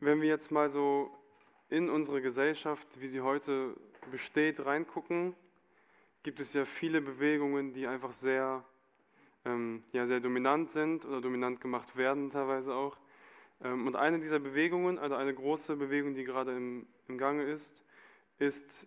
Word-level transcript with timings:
wenn 0.00 0.20
wir 0.20 0.28
jetzt 0.28 0.50
mal 0.50 0.68
so 0.68 1.10
in 1.68 1.88
unsere 1.88 2.20
Gesellschaft, 2.20 2.86
wie 3.00 3.06
sie 3.06 3.20
heute 3.20 3.74
besteht, 4.10 4.64
reingucken, 4.64 5.34
gibt 6.22 6.40
es 6.40 6.52
ja 6.54 6.64
viele 6.64 7.00
Bewegungen, 7.00 7.72
die 7.72 7.86
einfach 7.86 8.12
sehr, 8.12 8.64
ähm, 9.44 9.82
ja, 9.92 10.06
sehr 10.06 10.20
dominant 10.20 10.70
sind 10.70 11.04
oder 11.04 11.20
dominant 11.20 11.60
gemacht 11.60 11.96
werden 11.96 12.30
teilweise 12.30 12.74
auch. 12.74 12.96
Ähm, 13.62 13.86
und 13.86 13.96
eine 13.96 14.18
dieser 14.18 14.38
Bewegungen, 14.38 14.98
also 14.98 15.14
eine 15.14 15.34
große 15.34 15.76
Bewegung, 15.76 16.14
die 16.14 16.24
gerade 16.24 16.54
im, 16.56 16.86
im 17.08 17.18
Gange 17.18 17.44
ist, 17.44 17.82
ist 18.38 18.86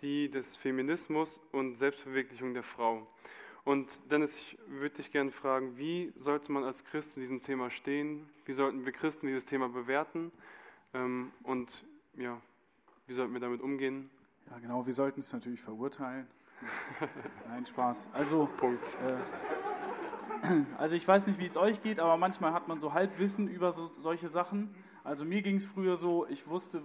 die 0.00 0.28
des 0.28 0.56
Feminismus 0.56 1.40
und 1.52 1.76
Selbstverwirklichung 1.76 2.52
der 2.52 2.62
Frau. 2.62 3.06
Und 3.64 4.12
Dennis, 4.12 4.36
ich 4.36 4.58
würde 4.66 4.96
dich 4.96 5.10
gerne 5.10 5.30
fragen, 5.30 5.78
wie 5.78 6.12
sollte 6.16 6.52
man 6.52 6.64
als 6.64 6.84
Christ 6.84 7.16
in 7.16 7.22
diesem 7.22 7.40
Thema 7.40 7.70
stehen? 7.70 8.28
Wie 8.44 8.52
sollten 8.52 8.84
wir 8.84 8.92
Christen 8.92 9.26
dieses 9.26 9.46
Thema 9.46 9.70
bewerten? 9.70 10.32
Ähm, 10.92 11.32
und 11.42 11.86
ja, 12.16 12.40
wie 13.06 13.14
sollten 13.14 13.32
wir 13.32 13.40
damit 13.40 13.62
umgehen? 13.62 14.10
Ja, 14.50 14.58
genau, 14.58 14.84
wir 14.84 14.92
sollten 14.92 15.20
es 15.20 15.32
natürlich 15.32 15.62
verurteilen. 15.62 16.26
Nein, 17.48 17.64
Spaß. 17.64 18.10
Also, 18.12 18.50
Punkt. 18.58 18.98
Äh, 19.02 20.64
also 20.78 20.94
ich 20.94 21.08
weiß 21.08 21.26
nicht, 21.26 21.38
wie 21.38 21.44
es 21.44 21.56
euch 21.56 21.82
geht, 21.82 22.00
aber 22.00 22.18
manchmal 22.18 22.52
hat 22.52 22.68
man 22.68 22.78
so 22.78 22.92
Halbwissen 22.92 23.48
über 23.48 23.72
so, 23.72 23.86
solche 23.86 24.28
Sachen. 24.28 24.74
Also 25.04 25.24
mir 25.24 25.40
ging 25.40 25.56
es 25.56 25.64
früher 25.64 25.96
so, 25.96 26.26
ich 26.28 26.48
wusste, 26.48 26.82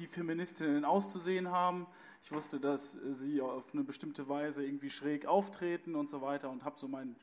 wie 0.00 0.06
Feministinnen 0.06 0.84
auszusehen 0.84 1.50
haben. 1.50 1.86
Ich 2.22 2.32
wusste, 2.32 2.58
dass 2.58 2.92
sie 2.92 3.40
auf 3.40 3.72
eine 3.72 3.84
bestimmte 3.84 4.28
Weise 4.28 4.64
irgendwie 4.64 4.90
schräg 4.90 5.26
auftreten 5.26 5.94
und 5.94 6.10
so 6.10 6.22
weiter 6.22 6.50
und 6.50 6.64
habe 6.64 6.78
so 6.78 6.88
mein 6.88 7.16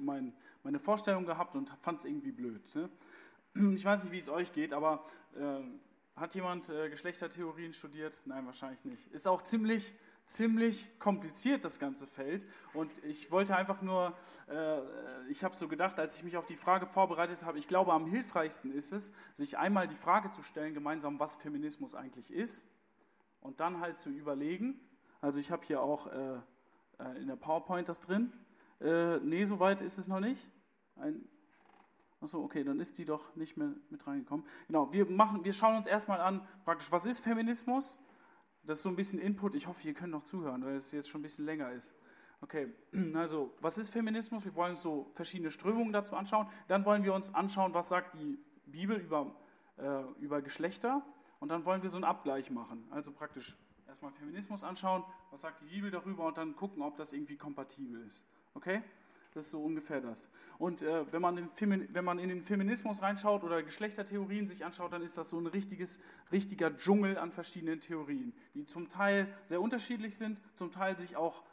mein, 0.00 0.32
meine 0.62 0.78
Vorstellung 0.78 1.26
gehabt 1.26 1.54
und 1.56 1.70
fand 1.80 2.00
es 2.00 2.04
irgendwie 2.04 2.32
blöd. 2.32 2.62
Ne? 2.74 2.90
Ich 3.74 3.84
weiß 3.84 4.04
nicht, 4.04 4.12
wie 4.12 4.18
es 4.18 4.28
euch 4.28 4.52
geht, 4.52 4.72
aber 4.72 5.04
äh, 5.36 5.60
hat 6.16 6.34
jemand 6.34 6.68
äh, 6.68 6.90
Geschlechtertheorien 6.90 7.72
studiert? 7.72 8.20
Nein, 8.26 8.46
wahrscheinlich 8.46 8.84
nicht. 8.84 9.06
Ist 9.12 9.26
auch 9.26 9.42
ziemlich, 9.42 9.94
ziemlich 10.24 10.98
kompliziert, 10.98 11.64
das 11.64 11.78
ganze 11.78 12.06
Feld. 12.06 12.46
Und 12.72 12.90
ich 13.04 13.30
wollte 13.30 13.56
einfach 13.56 13.82
nur, 13.82 14.16
äh, 14.48 14.80
ich 15.28 15.44
habe 15.44 15.56
so 15.56 15.68
gedacht, 15.68 15.98
als 15.98 16.16
ich 16.16 16.24
mich 16.24 16.36
auf 16.36 16.46
die 16.46 16.56
Frage 16.56 16.86
vorbereitet 16.86 17.44
habe, 17.44 17.58
ich 17.58 17.66
glaube, 17.66 17.92
am 17.92 18.06
hilfreichsten 18.06 18.72
ist 18.72 18.92
es, 18.92 19.12
sich 19.34 19.58
einmal 19.58 19.88
die 19.88 19.94
Frage 19.94 20.30
zu 20.30 20.42
stellen, 20.42 20.74
gemeinsam, 20.74 21.18
was 21.18 21.36
Feminismus 21.36 21.94
eigentlich 21.94 22.32
ist. 22.32 22.72
Und 23.40 23.60
dann 23.60 23.80
halt 23.80 23.98
zu 23.98 24.10
überlegen. 24.10 24.78
Also 25.20 25.40
ich 25.40 25.50
habe 25.50 25.64
hier 25.64 25.82
auch 25.82 26.06
äh, 26.06 26.38
äh, 26.98 27.20
in 27.20 27.26
der 27.26 27.36
PowerPoint 27.36 27.88
das 27.88 28.00
drin. 28.00 28.32
Äh, 28.80 29.18
nee, 29.18 29.44
so 29.44 29.60
weit 29.60 29.80
ist 29.80 29.98
es 29.98 30.08
noch 30.08 30.20
nicht. 30.20 30.48
Ein, 30.96 31.26
Achso, 32.22 32.42
okay, 32.42 32.62
dann 32.64 32.80
ist 32.80 32.98
die 32.98 33.06
doch 33.06 33.34
nicht 33.34 33.56
mehr 33.56 33.72
mit 33.88 34.06
reingekommen. 34.06 34.44
Genau, 34.66 34.92
wir, 34.92 35.06
machen, 35.06 35.42
wir 35.42 35.54
schauen 35.54 35.76
uns 35.76 35.86
erstmal 35.86 36.20
an, 36.20 36.46
praktisch, 36.66 36.92
was 36.92 37.06
ist 37.06 37.20
Feminismus? 37.20 37.98
Das 38.64 38.78
ist 38.78 38.82
so 38.82 38.88
ein 38.88 38.96
bisschen 38.96 39.20
Input. 39.20 39.54
Ich 39.54 39.66
hoffe, 39.66 39.86
ihr 39.86 39.94
könnt 39.94 40.12
noch 40.12 40.24
zuhören, 40.24 40.64
weil 40.64 40.76
es 40.76 40.92
jetzt 40.92 41.08
schon 41.08 41.20
ein 41.20 41.22
bisschen 41.22 41.46
länger 41.46 41.72
ist. 41.72 41.94
Okay, 42.42 42.72
also, 43.14 43.52
was 43.60 43.78
ist 43.78 43.90
Feminismus? 43.90 44.44
Wir 44.44 44.54
wollen 44.54 44.72
uns 44.72 44.82
so 44.82 45.10
verschiedene 45.14 45.50
Strömungen 45.50 45.92
dazu 45.92 46.16
anschauen. 46.16 46.46
Dann 46.68 46.84
wollen 46.84 47.04
wir 47.04 47.14
uns 47.14 47.34
anschauen, 47.34 47.74
was 47.74 47.88
sagt 47.88 48.14
die 48.14 48.38
Bibel 48.66 48.96
über, 48.96 49.34
äh, 49.76 50.02
über 50.20 50.42
Geschlechter. 50.42 51.02
Und 51.38 51.48
dann 51.48 51.64
wollen 51.64 51.82
wir 51.82 51.90
so 51.90 51.96
einen 51.96 52.04
Abgleich 52.04 52.50
machen. 52.50 52.86
Also 52.90 53.12
praktisch 53.12 53.56
erstmal 53.86 54.12
Feminismus 54.12 54.62
anschauen, 54.62 55.04
was 55.30 55.40
sagt 55.40 55.62
die 55.62 55.66
Bibel 55.66 55.90
darüber 55.90 56.26
und 56.26 56.36
dann 56.36 56.54
gucken, 56.54 56.82
ob 56.82 56.96
das 56.96 57.12
irgendwie 57.12 57.36
kompatibel 57.36 58.00
ist. 58.02 58.26
Okay? 58.54 58.82
Das 59.32 59.44
ist 59.44 59.50
so 59.52 59.62
ungefähr 59.62 60.00
das. 60.00 60.32
Und 60.58 60.82
äh, 60.82 61.10
wenn, 61.12 61.22
man 61.22 61.48
wenn, 61.56 62.04
man 62.04 62.18
in 62.18 62.28
den 62.28 62.42
Feminismus 62.42 63.00
reinschaut 63.00 63.44
oder 63.44 63.62
Geschlechtertheorien 63.62 64.46
sich 64.46 64.64
anschaut, 64.64 64.92
dann 64.92 65.02
ist 65.02 65.16
das 65.16 65.30
so 65.30 65.38
ein 65.38 65.46
richtiges, 65.46 66.02
richtiger 66.32 66.76
Dschungel 66.76 67.16
an 67.16 67.30
verschiedenen 67.30 67.80
Theorien, 67.80 68.32
die 68.54 68.66
zum 68.66 68.88
Teil 68.88 69.28
sehr 69.44 69.60
unterschiedlich 69.60 70.16
sind, 70.16 70.40
zum 70.56 70.72
Teil 70.72 70.96
sich 70.96 71.16
auch 71.16 71.44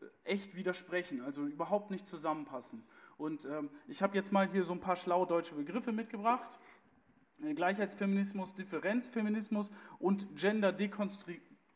äh, 0.00 0.30
echt 0.30 0.56
widersprechen, 0.56 1.22
also 1.22 1.46
überhaupt 1.46 1.90
nicht 1.90 2.06
zusammenpassen. 2.06 2.84
Und 3.16 3.46
ähm, 3.46 3.70
ich 3.88 4.02
habe 4.02 4.14
jetzt 4.14 4.30
mal 4.30 4.48
hier 4.48 4.64
so 4.64 4.74
ein 4.74 4.80
paar 4.80 4.96
schlaue 4.96 5.26
deutsche 5.26 5.54
Begriffe 5.54 5.92
mitgebracht. 5.92 6.58
Äh, 7.42 7.54
Gleichheitsfeminismus, 7.54 8.54
Differenzfeminismus 8.54 9.70
und 9.98 10.36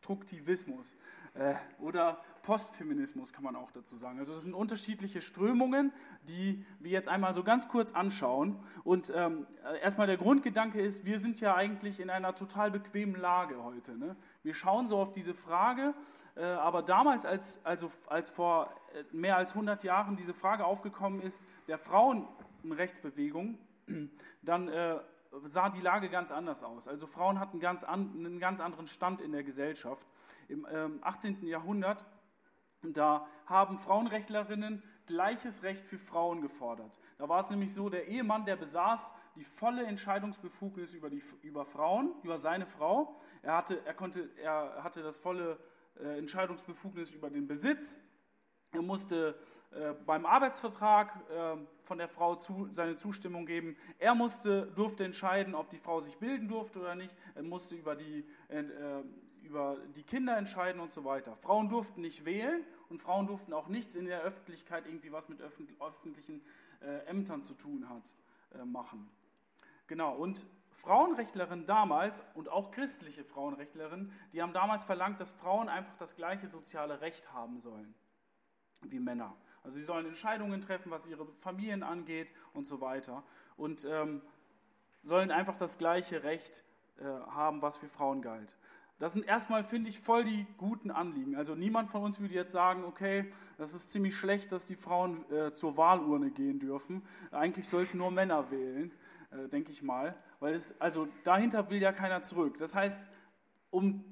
Gender-Dekonstruktivismus. 0.06 0.96
Äh, 1.34 1.54
oder 1.80 2.18
Postfeminismus 2.42 3.32
kann 3.32 3.44
man 3.44 3.56
auch 3.56 3.70
dazu 3.72 3.96
sagen. 3.96 4.18
Also 4.18 4.32
das 4.32 4.42
sind 4.42 4.54
unterschiedliche 4.54 5.20
Strömungen, 5.20 5.92
die 6.28 6.64
wir 6.78 6.92
jetzt 6.92 7.08
einmal 7.08 7.34
so 7.34 7.42
ganz 7.42 7.68
kurz 7.68 7.92
anschauen. 7.92 8.58
Und 8.84 9.12
ähm, 9.14 9.46
erstmal 9.82 10.06
der 10.06 10.16
Grundgedanke 10.16 10.80
ist, 10.80 11.04
wir 11.04 11.18
sind 11.18 11.40
ja 11.40 11.54
eigentlich 11.54 12.00
in 12.00 12.08
einer 12.08 12.34
total 12.34 12.70
bequemen 12.70 13.20
Lage 13.20 13.62
heute. 13.62 13.98
Ne? 13.98 14.16
Wir 14.42 14.54
schauen 14.54 14.86
so 14.86 14.98
auf 14.98 15.12
diese 15.12 15.34
Frage, 15.34 15.94
äh, 16.36 16.44
aber 16.44 16.82
damals, 16.82 17.26
als, 17.26 17.66
also, 17.66 17.90
als 18.06 18.30
vor 18.30 18.70
äh, 18.94 19.04
mehr 19.14 19.36
als 19.36 19.52
100 19.52 19.84
Jahren 19.84 20.16
diese 20.16 20.34
Frage 20.34 20.64
aufgekommen 20.64 21.20
ist, 21.20 21.46
der 21.68 21.78
Frauenrechtsbewegung, 21.78 23.58
dann 24.42 24.68
äh, 24.68 25.00
sah 25.44 25.68
die 25.70 25.80
Lage 25.80 26.08
ganz 26.08 26.32
anders 26.32 26.62
aus. 26.62 26.88
Also 26.88 27.06
Frauen 27.06 27.38
hatten 27.38 27.60
ganz 27.60 27.84
an, 27.84 28.12
einen 28.14 28.38
ganz 28.38 28.60
anderen 28.60 28.86
Stand 28.86 29.20
in 29.20 29.32
der 29.32 29.44
Gesellschaft. 29.44 30.06
Im 30.48 30.66
ähm, 30.70 30.98
18. 31.02 31.46
Jahrhundert, 31.46 32.04
da 32.82 33.26
haben 33.46 33.78
Frauenrechtlerinnen 33.78 34.82
gleiches 35.06 35.62
Recht 35.62 35.86
für 35.86 35.98
Frauen 35.98 36.40
gefordert. 36.40 36.98
Da 37.18 37.28
war 37.28 37.40
es 37.40 37.50
nämlich 37.50 37.72
so, 37.72 37.88
der 37.88 38.08
Ehemann, 38.08 38.44
der 38.44 38.56
besaß 38.56 39.16
die 39.36 39.44
volle 39.44 39.84
Entscheidungsbefugnis 39.84 40.92
über, 40.94 41.10
die, 41.10 41.22
über 41.42 41.64
Frauen, 41.64 42.12
über 42.22 42.38
seine 42.38 42.66
Frau. 42.66 43.20
Er 43.42 43.56
hatte, 43.56 43.84
er 43.84 43.94
konnte, 43.94 44.30
er 44.36 44.82
hatte 44.82 45.02
das 45.02 45.18
volle 45.18 45.58
äh, 46.00 46.18
Entscheidungsbefugnis 46.18 47.12
über 47.12 47.30
den 47.30 47.46
Besitz. 47.46 48.00
Er 48.76 48.82
musste 48.82 49.34
äh, 49.70 49.94
beim 50.04 50.26
Arbeitsvertrag 50.26 51.14
äh, 51.30 51.56
von 51.82 51.96
der 51.96 52.08
Frau 52.08 52.34
zu, 52.36 52.68
seine 52.70 52.96
Zustimmung 52.96 53.46
geben. 53.46 53.74
Er 53.98 54.14
musste, 54.14 54.66
durfte 54.76 55.04
entscheiden, 55.04 55.54
ob 55.54 55.70
die 55.70 55.78
Frau 55.78 56.00
sich 56.00 56.18
bilden 56.18 56.46
durfte 56.46 56.80
oder 56.80 56.94
nicht. 56.94 57.16
Er 57.34 57.42
musste 57.42 57.74
über 57.74 57.96
die, 57.96 58.26
äh, 58.48 58.64
über 59.42 59.78
die 59.94 60.02
Kinder 60.02 60.36
entscheiden 60.36 60.80
und 60.80 60.92
so 60.92 61.04
weiter. 61.06 61.36
Frauen 61.36 61.70
durften 61.70 62.02
nicht 62.02 62.26
wählen 62.26 62.64
und 62.90 62.98
Frauen 62.98 63.26
durften 63.26 63.54
auch 63.54 63.68
nichts 63.68 63.94
in 63.94 64.04
der 64.04 64.20
Öffentlichkeit 64.20 64.86
irgendwie 64.86 65.10
was 65.10 65.30
mit 65.30 65.40
öffentlichen 65.40 66.42
äh, 66.82 67.06
Ämtern 67.06 67.42
zu 67.42 67.54
tun 67.54 67.88
hat, 67.88 68.14
äh, 68.54 68.64
machen. 68.64 69.08
Genau, 69.86 70.14
und 70.14 70.44
Frauenrechtlerinnen 70.72 71.64
damals 71.64 72.22
und 72.34 72.50
auch 72.50 72.72
christliche 72.72 73.24
Frauenrechtlerinnen, 73.24 74.12
die 74.34 74.42
haben 74.42 74.52
damals 74.52 74.84
verlangt, 74.84 75.18
dass 75.20 75.32
Frauen 75.32 75.70
einfach 75.70 75.96
das 75.96 76.14
gleiche 76.14 76.50
soziale 76.50 77.00
Recht 77.00 77.32
haben 77.32 77.58
sollen 77.60 77.94
wie 78.82 78.98
Männer. 78.98 79.34
Also 79.62 79.78
sie 79.78 79.84
sollen 79.84 80.06
Entscheidungen 80.06 80.60
treffen, 80.60 80.90
was 80.90 81.06
ihre 81.06 81.26
Familien 81.38 81.82
angeht 81.82 82.28
und 82.52 82.66
so 82.66 82.80
weiter. 82.80 83.24
Und 83.56 83.84
ähm, 83.84 84.22
sollen 85.02 85.30
einfach 85.30 85.56
das 85.56 85.78
gleiche 85.78 86.22
Recht 86.22 86.64
äh, 86.98 87.04
haben, 87.04 87.62
was 87.62 87.76
für 87.76 87.88
Frauen 87.88 88.22
galt. 88.22 88.56
Das 88.98 89.12
sind 89.12 89.26
erstmal, 89.26 89.62
finde 89.62 89.90
ich, 89.90 90.00
voll 90.00 90.24
die 90.24 90.46
guten 90.56 90.90
Anliegen. 90.90 91.36
Also 91.36 91.54
niemand 91.54 91.90
von 91.90 92.02
uns 92.02 92.18
würde 92.18 92.32
jetzt 92.32 92.52
sagen, 92.52 92.84
okay, 92.84 93.30
das 93.58 93.74
ist 93.74 93.90
ziemlich 93.90 94.16
schlecht, 94.16 94.52
dass 94.52 94.64
die 94.64 94.74
Frauen 94.74 95.30
äh, 95.30 95.52
zur 95.52 95.76
Wahlurne 95.76 96.30
gehen 96.30 96.58
dürfen. 96.58 97.02
Eigentlich 97.30 97.68
sollten 97.68 97.98
nur 97.98 98.10
Männer 98.10 98.50
wählen, 98.50 98.90
äh, 99.30 99.48
denke 99.48 99.70
ich 99.70 99.82
mal. 99.82 100.16
Weil 100.40 100.54
es, 100.54 100.80
also 100.80 101.08
dahinter 101.24 101.68
will 101.68 101.82
ja 101.82 101.92
keiner 101.92 102.22
zurück. 102.22 102.56
Das 102.56 102.74
heißt, 102.74 103.10
um 103.70 104.02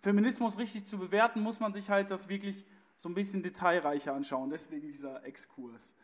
Feminismus 0.00 0.56
richtig 0.58 0.86
zu 0.86 0.98
bewerten, 0.98 1.40
muss 1.40 1.58
man 1.58 1.72
sich 1.72 1.90
halt 1.90 2.12
das 2.12 2.28
wirklich 2.28 2.64
so 3.02 3.08
ein 3.08 3.14
bisschen 3.14 3.42
detailreicher 3.42 4.14
anschauen. 4.14 4.50
Deswegen 4.50 4.86
dieser 4.86 5.24
Exkurs. 5.24 5.96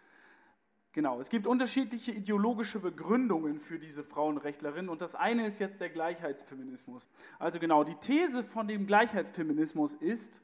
Genau, 0.90 1.20
es 1.20 1.30
gibt 1.30 1.46
unterschiedliche 1.46 2.10
ideologische 2.10 2.80
Begründungen 2.80 3.60
für 3.60 3.78
diese 3.78 4.02
Frauenrechtlerin 4.02 4.88
und 4.88 5.00
das 5.00 5.14
eine 5.14 5.46
ist 5.46 5.60
jetzt 5.60 5.80
der 5.80 5.90
Gleichheitsfeminismus. 5.90 7.08
Also 7.38 7.60
genau, 7.60 7.84
die 7.84 7.94
These 7.94 8.42
von 8.42 8.66
dem 8.66 8.84
Gleichheitsfeminismus 8.84 9.94
ist, 9.94 10.42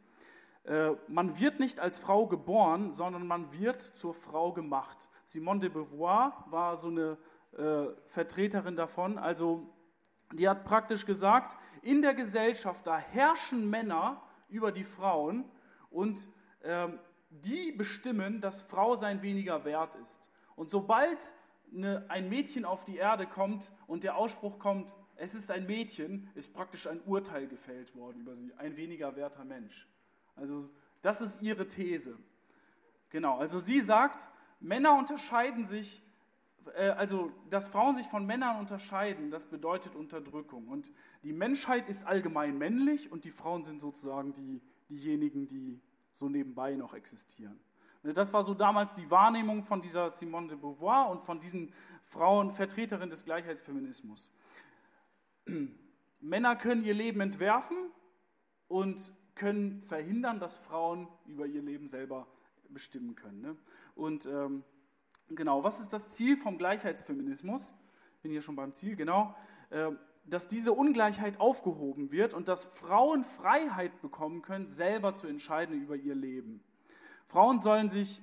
äh, 0.62 0.92
man 1.08 1.40
wird 1.40 1.58
nicht 1.58 1.80
als 1.80 1.98
Frau 1.98 2.28
geboren, 2.28 2.92
sondern 2.92 3.26
man 3.26 3.52
wird 3.58 3.82
zur 3.82 4.14
Frau 4.14 4.52
gemacht. 4.52 5.10
Simone 5.24 5.58
de 5.58 5.70
Beauvoir 5.70 6.44
war 6.50 6.76
so 6.76 6.86
eine 6.86 7.18
äh, 7.58 7.86
Vertreterin 8.04 8.76
davon. 8.76 9.18
Also 9.18 9.74
die 10.32 10.48
hat 10.48 10.62
praktisch 10.62 11.04
gesagt, 11.04 11.56
in 11.82 12.00
der 12.00 12.14
Gesellschaft, 12.14 12.86
da 12.86 12.96
herrschen 12.96 13.68
Männer 13.68 14.22
über 14.48 14.70
die 14.70 14.84
Frauen 14.84 15.50
und 15.90 16.28
die 17.30 17.72
bestimmen, 17.72 18.40
dass 18.40 18.62
Frau 18.62 18.96
sein 18.96 19.22
weniger 19.22 19.64
wert 19.64 19.94
ist. 19.96 20.30
Und 20.56 20.70
sobald 20.70 21.34
eine, 21.74 22.08
ein 22.08 22.28
Mädchen 22.28 22.64
auf 22.64 22.84
die 22.84 22.96
Erde 22.96 23.26
kommt 23.26 23.72
und 23.86 24.04
der 24.04 24.16
Ausspruch 24.16 24.58
kommt, 24.58 24.94
es 25.16 25.34
ist 25.34 25.50
ein 25.50 25.66
Mädchen, 25.66 26.30
ist 26.34 26.54
praktisch 26.54 26.86
ein 26.86 27.00
Urteil 27.02 27.46
gefällt 27.46 27.94
worden 27.94 28.20
über 28.20 28.36
sie, 28.36 28.52
ein 28.54 28.76
weniger 28.76 29.16
werter 29.16 29.44
Mensch. 29.44 29.88
Also 30.36 30.68
das 31.02 31.20
ist 31.20 31.42
ihre 31.42 31.68
These. 31.68 32.16
Genau, 33.10 33.38
also 33.38 33.58
sie 33.58 33.80
sagt, 33.80 34.28
Männer 34.60 34.98
unterscheiden 34.98 35.64
sich 35.64 36.02
äh, 36.74 36.90
also, 36.90 37.30
dass 37.50 37.68
Frauen 37.68 37.94
sich 37.94 38.06
von 38.06 38.26
Männern 38.26 38.58
unterscheiden, 38.58 39.30
das 39.30 39.46
bedeutet 39.46 39.94
Unterdrückung. 39.94 40.68
Und 40.68 40.90
die 41.22 41.32
Menschheit 41.32 41.88
ist 41.88 42.06
allgemein 42.06 42.58
männlich 42.58 43.12
und 43.12 43.24
die 43.24 43.30
Frauen 43.30 43.64
sind 43.64 43.80
sozusagen 43.80 44.32
die, 44.32 44.60
diejenigen, 44.88 45.46
die 45.46 45.80
so 46.14 46.28
nebenbei 46.28 46.76
noch 46.76 46.94
existieren. 46.94 47.58
Ne, 48.04 48.12
das 48.12 48.32
war 48.32 48.42
so 48.42 48.54
damals 48.54 48.94
die 48.94 49.10
Wahrnehmung 49.10 49.64
von 49.64 49.80
dieser 49.80 50.08
Simone 50.10 50.48
de 50.48 50.56
Beauvoir 50.56 51.10
und 51.10 51.24
von 51.24 51.40
diesen 51.40 51.72
Frauen, 52.04 52.52
Vertreterinnen 52.52 53.10
des 53.10 53.24
Gleichheitsfeminismus. 53.24 54.30
Männer 56.20 56.56
können 56.56 56.84
ihr 56.84 56.94
Leben 56.94 57.20
entwerfen 57.20 57.76
und 58.68 59.12
können 59.34 59.82
verhindern, 59.82 60.38
dass 60.38 60.56
Frauen 60.56 61.08
über 61.26 61.46
ihr 61.46 61.62
Leben 61.62 61.88
selber 61.88 62.28
bestimmen 62.68 63.16
können. 63.16 63.40
Ne? 63.40 63.56
Und 63.96 64.26
ähm, 64.26 64.62
genau, 65.30 65.64
was 65.64 65.80
ist 65.80 65.92
das 65.92 66.12
Ziel 66.12 66.36
vom 66.36 66.58
Gleichheitsfeminismus? 66.58 67.74
Ich 68.16 68.22
bin 68.22 68.30
hier 68.30 68.42
schon 68.42 68.54
beim 68.54 68.72
Ziel, 68.72 68.94
genau. 68.94 69.34
Äh, 69.70 69.90
dass 70.24 70.48
diese 70.48 70.72
Ungleichheit 70.72 71.38
aufgehoben 71.38 72.10
wird 72.10 72.34
und 72.34 72.48
dass 72.48 72.64
Frauen 72.64 73.24
Freiheit 73.24 74.00
bekommen 74.00 74.42
können, 74.42 74.66
selber 74.66 75.14
zu 75.14 75.26
entscheiden 75.26 75.80
über 75.80 75.96
ihr 75.96 76.14
Leben. 76.14 76.62
Frauen 77.26 77.58
sollen 77.58 77.88
sich, 77.88 78.22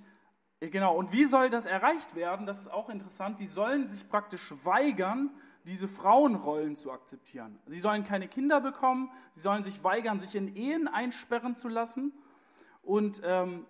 genau, 0.59 0.95
und 0.95 1.12
wie 1.12 1.25
soll 1.25 1.50
das 1.50 1.65
erreicht 1.65 2.15
werden? 2.15 2.45
Das 2.45 2.59
ist 2.59 2.71
auch 2.71 2.89
interessant. 2.89 3.39
Die 3.39 3.48
sollen 3.48 3.88
sich 3.88 4.09
praktisch 4.09 4.53
weigern, 4.63 5.30
diese 5.65 5.88
Frauenrollen 5.88 6.75
zu 6.75 6.92
akzeptieren. 6.92 7.59
Sie 7.68 7.80
sollen 7.80 8.03
keine 8.03 8.27
Kinder 8.27 8.62
bekommen, 8.62 9.12
sie 9.31 9.42
sollen 9.42 9.63
sich 9.63 9.83
weigern, 9.83 10.19
sich 10.19 10.36
in 10.36 10.56
Ehen 10.56 10.88
einsperren 10.88 11.56
zu 11.56 11.69
lassen 11.69 12.13
und 12.81 13.21
ähm, 13.24 13.65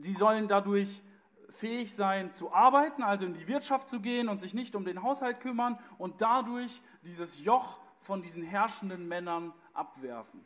sie 0.00 0.12
sollen 0.12 0.48
dadurch 0.48 1.02
fähig 1.50 1.94
sein 1.94 2.32
zu 2.32 2.52
arbeiten, 2.52 3.02
also 3.02 3.26
in 3.26 3.34
die 3.34 3.48
Wirtschaft 3.48 3.88
zu 3.88 4.00
gehen 4.00 4.28
und 4.28 4.40
sich 4.40 4.54
nicht 4.54 4.74
um 4.74 4.84
den 4.84 5.02
Haushalt 5.02 5.40
kümmern 5.40 5.78
und 5.98 6.22
dadurch 6.22 6.80
dieses 7.02 7.44
Joch 7.44 7.80
von 7.98 8.22
diesen 8.22 8.42
herrschenden 8.42 9.06
Männern 9.06 9.52
abwerfen. 9.74 10.44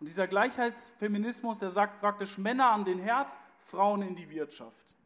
Und 0.00 0.08
dieser 0.08 0.26
Gleichheitsfeminismus, 0.26 1.58
der 1.58 1.70
sagt 1.70 2.00
praktisch 2.00 2.38
Männer 2.38 2.70
an 2.70 2.84
den 2.84 2.98
Herd, 2.98 3.38
Frauen 3.58 4.02
in 4.02 4.16
die 4.16 4.28
Wirtschaft. 4.28 4.96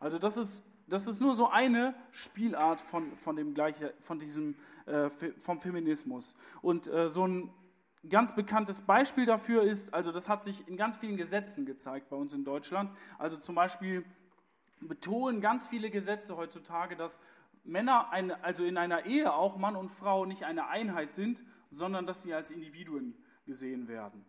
Also 0.00 0.18
das 0.18 0.36
ist, 0.36 0.70
das 0.86 1.06
ist 1.06 1.20
nur 1.20 1.34
so 1.34 1.48
eine 1.48 1.94
Spielart 2.10 2.80
von, 2.80 3.16
von, 3.16 3.36
dem 3.36 3.54
Gleiche, 3.54 3.94
von 4.00 4.18
diesem, 4.18 4.56
äh, 4.86 5.10
vom 5.38 5.60
Feminismus. 5.60 6.36
Und 6.62 6.88
äh, 6.88 7.08
so 7.08 7.26
ein 7.26 7.50
ganz 8.08 8.34
bekanntes 8.34 8.82
Beispiel 8.82 9.26
dafür 9.26 9.62
ist, 9.62 9.92
also 9.94 10.12
das 10.12 10.28
hat 10.28 10.42
sich 10.42 10.66
in 10.68 10.76
ganz 10.76 10.96
vielen 10.96 11.16
Gesetzen 11.16 11.66
gezeigt 11.66 12.08
bei 12.10 12.16
uns 12.16 12.32
in 12.32 12.44
Deutschland. 12.44 12.90
Also 13.18 13.36
zum 13.36 13.54
Beispiel 13.54 14.04
betonen 14.80 15.40
ganz 15.40 15.66
viele 15.66 15.90
Gesetze 15.90 16.36
heutzutage, 16.36 16.96
dass 16.96 17.22
Männer, 17.64 18.10
eine, 18.10 18.42
also 18.44 18.64
in 18.64 18.76
einer 18.76 19.06
Ehe 19.06 19.32
auch 19.32 19.56
Mann 19.56 19.76
und 19.76 19.90
Frau 19.90 20.24
nicht 20.24 20.44
eine 20.44 20.68
Einheit 20.68 21.12
sind, 21.12 21.44
sondern 21.68 22.06
dass 22.06 22.22
sie 22.22 22.32
als 22.32 22.50
Individuen 22.50 23.14
gesehen 23.44 23.88
werden. 23.88 24.24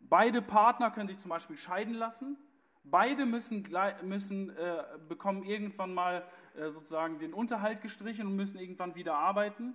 Beide 0.00 0.42
Partner 0.42 0.90
können 0.90 1.08
sich 1.08 1.18
zum 1.18 1.28
Beispiel 1.28 1.56
scheiden 1.56 1.94
lassen. 1.94 2.38
Beide 2.84 3.26
müssen, 3.26 3.68
müssen 4.02 4.50
äh, 4.56 4.84
bekommen 5.08 5.42
irgendwann 5.42 5.92
mal 5.92 6.26
äh, 6.56 6.70
sozusagen 6.70 7.18
den 7.18 7.34
Unterhalt 7.34 7.82
gestrichen 7.82 8.26
und 8.26 8.36
müssen 8.36 8.58
irgendwann 8.58 8.94
wieder 8.94 9.14
arbeiten. 9.14 9.74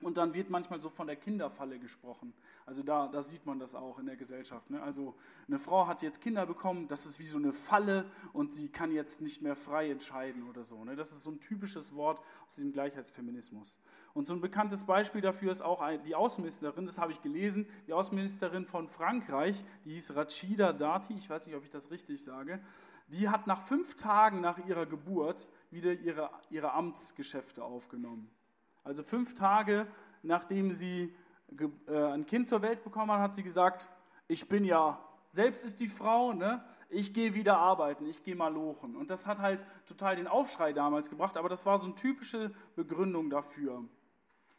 Und 0.00 0.16
dann 0.16 0.32
wird 0.32 0.48
manchmal 0.48 0.80
so 0.80 0.90
von 0.90 1.08
der 1.08 1.16
Kinderfalle 1.16 1.80
gesprochen. 1.80 2.32
Also 2.66 2.84
da, 2.84 3.08
da 3.08 3.20
sieht 3.20 3.46
man 3.46 3.58
das 3.58 3.74
auch 3.74 3.98
in 3.98 4.06
der 4.06 4.16
Gesellschaft. 4.16 4.70
Ne? 4.70 4.80
Also 4.80 5.16
eine 5.48 5.58
Frau 5.58 5.88
hat 5.88 6.02
jetzt 6.02 6.20
Kinder 6.20 6.46
bekommen, 6.46 6.86
das 6.86 7.04
ist 7.04 7.18
wie 7.18 7.26
so 7.26 7.36
eine 7.36 7.52
Falle 7.52 8.08
und 8.32 8.52
sie 8.52 8.68
kann 8.68 8.92
jetzt 8.92 9.22
nicht 9.22 9.42
mehr 9.42 9.56
frei 9.56 9.90
entscheiden 9.90 10.48
oder 10.48 10.62
so. 10.62 10.84
Ne? 10.84 10.94
Das 10.94 11.10
ist 11.10 11.24
so 11.24 11.30
ein 11.32 11.40
typisches 11.40 11.96
Wort 11.96 12.20
aus 12.46 12.56
dem 12.56 12.72
Gleichheitsfeminismus. 12.72 13.76
Und 14.14 14.26
so 14.26 14.34
ein 14.34 14.40
bekanntes 14.40 14.84
Beispiel 14.84 15.20
dafür 15.20 15.50
ist 15.50 15.62
auch 15.62 15.82
die 16.04 16.14
Außenministerin, 16.14 16.86
das 16.86 16.98
habe 16.98 17.12
ich 17.12 17.20
gelesen, 17.20 17.68
die 17.86 17.92
Außenministerin 17.92 18.66
von 18.66 18.88
Frankreich, 18.88 19.64
die 19.84 19.94
hieß 19.94 20.14
Rachida 20.14 20.72
Dati, 20.72 21.14
ich 21.14 21.28
weiß 21.28 21.46
nicht, 21.46 21.56
ob 21.56 21.64
ich 21.64 21.70
das 21.70 21.90
richtig 21.90 22.22
sage, 22.22 22.60
die 23.08 23.28
hat 23.28 23.46
nach 23.46 23.62
fünf 23.62 23.96
Tagen 23.96 24.40
nach 24.40 24.58
ihrer 24.66 24.86
Geburt 24.86 25.48
wieder 25.70 25.92
ihre, 25.92 26.30
ihre 26.50 26.72
Amtsgeschäfte 26.72 27.64
aufgenommen. 27.64 28.30
Also 28.88 29.02
fünf 29.02 29.34
Tage 29.34 29.86
nachdem 30.22 30.72
sie 30.72 31.14
äh, 31.86 31.96
ein 31.96 32.26
Kind 32.26 32.48
zur 32.48 32.62
Welt 32.62 32.82
bekommen 32.82 33.12
hat, 33.12 33.20
hat 33.20 33.34
sie 33.34 33.42
gesagt, 33.42 33.88
ich 34.26 34.48
bin 34.48 34.64
ja, 34.64 34.98
selbst 35.30 35.64
ist 35.64 35.80
die 35.80 35.88
Frau, 35.88 36.32
ne? 36.32 36.64
ich 36.90 37.12
gehe 37.12 37.34
wieder 37.34 37.58
arbeiten, 37.58 38.06
ich 38.06 38.22
gehe 38.24 38.34
mal 38.34 38.52
lochen. 38.52 38.96
Und 38.96 39.10
das 39.10 39.26
hat 39.26 39.38
halt 39.40 39.64
total 39.86 40.16
den 40.16 40.26
Aufschrei 40.26 40.72
damals 40.72 41.10
gebracht, 41.10 41.36
aber 41.36 41.48
das 41.48 41.66
war 41.66 41.78
so 41.78 41.86
eine 41.86 41.94
typische 41.94 42.50
Begründung 42.76 43.30
dafür. 43.30 43.84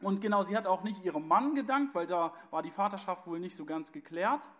Und 0.01 0.21
genau, 0.21 0.43
sie 0.43 0.55
hat 0.55 0.67
auch 0.67 0.83
nicht 0.83 1.03
ihrem 1.03 1.27
Mann 1.27 1.55
gedankt, 1.55 1.93
weil 1.95 2.07
da 2.07 2.33
war 2.51 2.61
die 2.61 2.71
Vaterschaft 2.71 3.27
wohl 3.27 3.39
nicht 3.39 3.55
so 3.55 3.65
ganz 3.65 3.91
geklärt, 3.91 4.51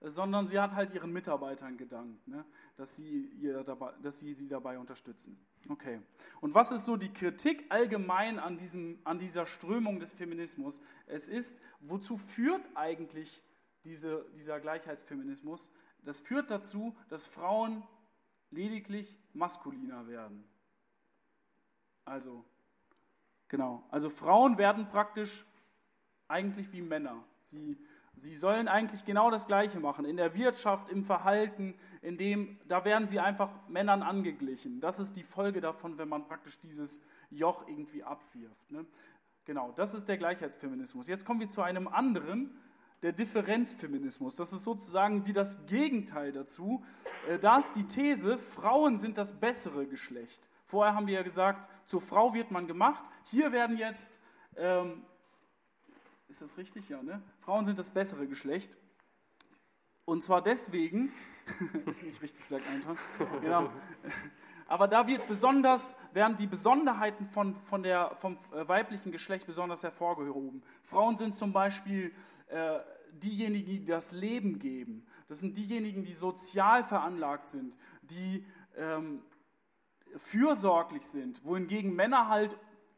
sondern 0.00 0.46
sie 0.46 0.58
hat 0.58 0.74
halt 0.74 0.94
ihren 0.94 1.12
Mitarbeitern 1.12 1.76
gedankt, 1.76 2.26
ne? 2.28 2.44
dass, 2.76 2.96
sie 2.96 3.26
ihr 3.40 3.64
dabei, 3.64 3.92
dass 4.02 4.18
sie 4.18 4.32
sie 4.32 4.48
dabei 4.48 4.78
unterstützen. 4.78 5.38
Okay. 5.68 6.00
Und 6.40 6.54
was 6.54 6.70
ist 6.70 6.84
so 6.84 6.96
die 6.96 7.12
Kritik 7.12 7.64
allgemein 7.70 8.38
an, 8.38 8.56
diesem, 8.56 9.00
an 9.04 9.18
dieser 9.18 9.46
Strömung 9.46 9.98
des 9.98 10.12
Feminismus? 10.12 10.80
Es 11.06 11.28
ist, 11.28 11.60
wozu 11.80 12.16
führt 12.16 12.68
eigentlich 12.74 13.42
diese, 13.84 14.26
dieser 14.36 14.60
Gleichheitsfeminismus? 14.60 15.70
Das 16.02 16.20
führt 16.20 16.50
dazu, 16.50 16.96
dass 17.08 17.26
Frauen 17.26 17.82
lediglich 18.50 19.18
maskuliner 19.32 20.06
werden. 20.06 20.44
Also, 22.04 22.44
genau. 23.48 23.84
Also 23.90 24.08
Frauen 24.08 24.58
werden 24.58 24.88
praktisch 24.88 25.44
eigentlich 26.28 26.72
wie 26.72 26.82
Männer. 26.82 27.24
Sie 27.42 27.76
Sie 28.16 28.34
sollen 28.34 28.66
eigentlich 28.66 29.04
genau 29.04 29.30
das 29.30 29.46
Gleiche 29.46 29.78
machen. 29.78 30.04
In 30.04 30.16
der 30.16 30.34
Wirtschaft, 30.34 30.90
im 30.90 31.04
Verhalten, 31.04 31.74
in 32.00 32.16
dem, 32.16 32.58
da 32.66 32.84
werden 32.84 33.06
sie 33.06 33.20
einfach 33.20 33.50
Männern 33.68 34.02
angeglichen. 34.02 34.80
Das 34.80 34.98
ist 34.98 35.16
die 35.16 35.22
Folge 35.22 35.60
davon, 35.60 35.98
wenn 35.98 36.08
man 36.08 36.24
praktisch 36.24 36.58
dieses 36.58 37.06
Joch 37.30 37.68
irgendwie 37.68 38.02
abwirft. 38.02 38.70
Ne? 38.70 38.86
Genau, 39.44 39.72
das 39.72 39.94
ist 39.94 40.08
der 40.08 40.16
Gleichheitsfeminismus. 40.16 41.08
Jetzt 41.08 41.26
kommen 41.26 41.40
wir 41.40 41.50
zu 41.50 41.62
einem 41.62 41.88
anderen, 41.88 42.58
der 43.02 43.12
Differenzfeminismus. 43.12 44.34
Das 44.34 44.52
ist 44.52 44.64
sozusagen 44.64 45.26
wie 45.26 45.32
das 45.32 45.66
Gegenteil 45.66 46.32
dazu. 46.32 46.84
Äh, 47.28 47.38
da 47.38 47.58
ist 47.58 47.76
die 47.76 47.86
These, 47.86 48.38
Frauen 48.38 48.96
sind 48.96 49.18
das 49.18 49.38
bessere 49.38 49.86
Geschlecht. 49.86 50.50
Vorher 50.64 50.94
haben 50.94 51.06
wir 51.06 51.14
ja 51.14 51.22
gesagt, 51.22 51.68
zur 51.84 52.00
Frau 52.00 52.34
wird 52.34 52.50
man 52.50 52.66
gemacht. 52.66 53.04
Hier 53.24 53.52
werden 53.52 53.76
jetzt 53.76 54.20
ähm, 54.56 55.02
ist 56.28 56.42
das 56.42 56.58
richtig? 56.58 56.88
Ja, 56.88 57.02
ne? 57.02 57.22
Frauen 57.40 57.64
sind 57.64 57.78
das 57.78 57.90
bessere 57.90 58.26
Geschlecht. 58.26 58.76
Und 60.04 60.22
zwar 60.22 60.42
deswegen, 60.42 61.12
ist 61.86 62.02
nicht 62.02 62.22
richtig, 62.22 62.44
sagt 62.44 62.68
Eintracht, 62.68 62.98
genau. 63.40 63.70
Aber 64.68 64.88
da 64.88 65.06
wird 65.06 65.26
besonders, 65.28 65.96
werden 66.12 66.36
die 66.36 66.46
Besonderheiten 66.46 67.24
von, 67.24 67.54
von 67.54 67.82
der, 67.82 68.14
vom 68.16 68.36
äh, 68.52 68.66
weiblichen 68.66 69.12
Geschlecht 69.12 69.46
besonders 69.46 69.82
hervorgehoben. 69.84 70.62
Frauen 70.82 71.16
sind 71.16 71.34
zum 71.34 71.52
Beispiel 71.52 72.12
äh, 72.48 72.80
diejenigen, 73.12 73.66
die 73.66 73.84
das 73.84 74.12
Leben 74.12 74.58
geben. 74.58 75.06
Das 75.28 75.40
sind 75.40 75.56
diejenigen, 75.56 76.04
die 76.04 76.12
sozial 76.12 76.82
veranlagt 76.82 77.48
sind, 77.48 77.78
die 78.02 78.44
ähm, 78.76 79.22
fürsorglich 80.16 81.06
sind, 81.06 81.44
wohingegen 81.44 81.94
Männer 81.94 82.28
halt 82.28 82.56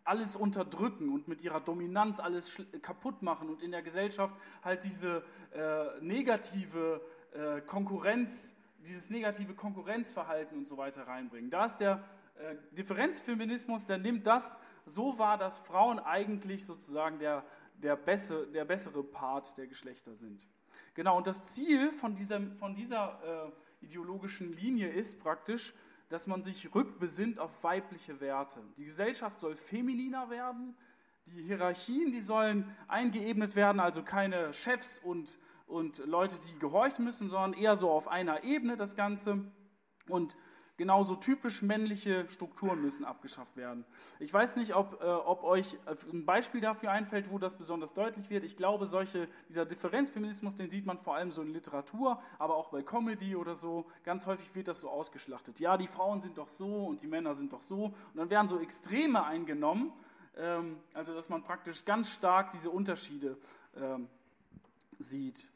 alles 0.08 0.36
unterdrücken 0.36 1.12
und 1.12 1.28
mit 1.28 1.42
ihrer 1.42 1.60
Dominanz 1.60 2.18
alles 2.20 2.60
kaputt 2.82 3.22
machen 3.22 3.48
und 3.48 3.62
in 3.62 3.70
der 3.70 3.82
Gesellschaft 3.82 4.34
halt 4.64 4.84
diese 4.84 5.22
äh, 5.52 6.00
negative 6.00 7.00
äh, 7.32 7.60
Konkurrenz, 7.60 8.60
dieses 8.78 9.10
negative 9.10 9.54
Konkurrenzverhalten 9.54 10.56
und 10.56 10.66
so 10.66 10.76
weiter 10.76 11.06
reinbringen. 11.06 11.50
Da 11.50 11.66
ist 11.66 11.76
der 11.76 12.04
äh, 12.36 12.54
Differenzfeminismus, 12.72 13.86
der 13.86 13.98
nimmt 13.98 14.26
das 14.26 14.60
so 14.86 15.18
wahr, 15.18 15.36
dass 15.36 15.58
Frauen 15.58 15.98
eigentlich 15.98 16.64
sozusagen 16.64 17.18
der, 17.18 17.44
der, 17.74 17.96
besse, 17.96 18.46
der 18.46 18.64
bessere 18.64 19.02
Part 19.02 19.58
der 19.58 19.66
Geschlechter 19.66 20.14
sind. 20.14 20.46
Genau, 20.94 21.16
und 21.16 21.26
das 21.26 21.52
Ziel 21.52 21.92
von 21.92 22.14
dieser, 22.14 22.40
von 22.58 22.74
dieser 22.74 23.52
äh, 23.82 23.84
ideologischen 23.84 24.52
Linie 24.52 24.88
ist 24.88 25.22
praktisch, 25.22 25.74
dass 26.08 26.26
man 26.26 26.42
sich 26.42 26.74
rückbesinnt 26.74 27.38
auf 27.38 27.62
weibliche 27.62 28.20
Werte. 28.20 28.62
Die 28.76 28.84
Gesellschaft 28.84 29.38
soll 29.38 29.54
femininer 29.54 30.30
werden, 30.30 30.76
die 31.26 31.42
Hierarchien, 31.42 32.12
die 32.12 32.20
sollen 32.20 32.74
eingeebnet 32.86 33.54
werden, 33.54 33.80
also 33.80 34.02
keine 34.02 34.52
Chefs 34.54 34.98
und, 34.98 35.38
und 35.66 35.98
Leute, 36.06 36.36
die 36.40 36.58
gehorchen 36.58 37.04
müssen, 37.04 37.28
sondern 37.28 37.52
eher 37.52 37.76
so 37.76 37.90
auf 37.90 38.08
einer 38.08 38.44
Ebene 38.44 38.76
das 38.76 38.96
Ganze. 38.96 39.44
Und 40.08 40.36
genauso 40.78 41.16
typisch 41.16 41.60
männliche 41.60 42.26
Strukturen 42.30 42.80
müssen 42.80 43.04
abgeschafft 43.04 43.56
werden. 43.56 43.84
Ich 44.20 44.32
weiß 44.32 44.56
nicht, 44.56 44.74
ob, 44.74 45.02
äh, 45.02 45.06
ob 45.06 45.42
euch 45.42 45.76
ein 46.10 46.24
Beispiel 46.24 46.60
dafür 46.60 46.92
einfällt, 46.92 47.30
wo 47.30 47.38
das 47.38 47.58
besonders 47.58 47.92
deutlich 47.92 48.30
wird. 48.30 48.44
Ich 48.44 48.56
glaube, 48.56 48.86
solche, 48.86 49.28
dieser 49.48 49.66
Differenzfeminismus, 49.66 50.54
den 50.54 50.70
sieht 50.70 50.86
man 50.86 50.96
vor 50.96 51.16
allem 51.16 51.32
so 51.32 51.42
in 51.42 51.52
Literatur, 51.52 52.22
aber 52.38 52.56
auch 52.56 52.70
bei 52.70 52.82
Comedy 52.82 53.36
oder 53.36 53.56
so. 53.56 53.86
Ganz 54.04 54.26
häufig 54.26 54.54
wird 54.54 54.68
das 54.68 54.80
so 54.80 54.88
ausgeschlachtet. 54.88 55.58
Ja, 55.60 55.76
die 55.76 55.88
Frauen 55.88 56.20
sind 56.20 56.38
doch 56.38 56.48
so 56.48 56.86
und 56.86 57.02
die 57.02 57.08
Männer 57.08 57.34
sind 57.34 57.52
doch 57.52 57.62
so. 57.62 57.86
Und 57.86 58.16
dann 58.16 58.30
werden 58.30 58.46
so 58.46 58.58
Extreme 58.60 59.24
eingenommen, 59.24 59.92
ähm, 60.36 60.78
also 60.94 61.12
dass 61.12 61.28
man 61.28 61.42
praktisch 61.42 61.84
ganz 61.84 62.08
stark 62.10 62.52
diese 62.52 62.70
Unterschiede 62.70 63.36
ähm, 63.76 64.08
sieht. 65.00 65.50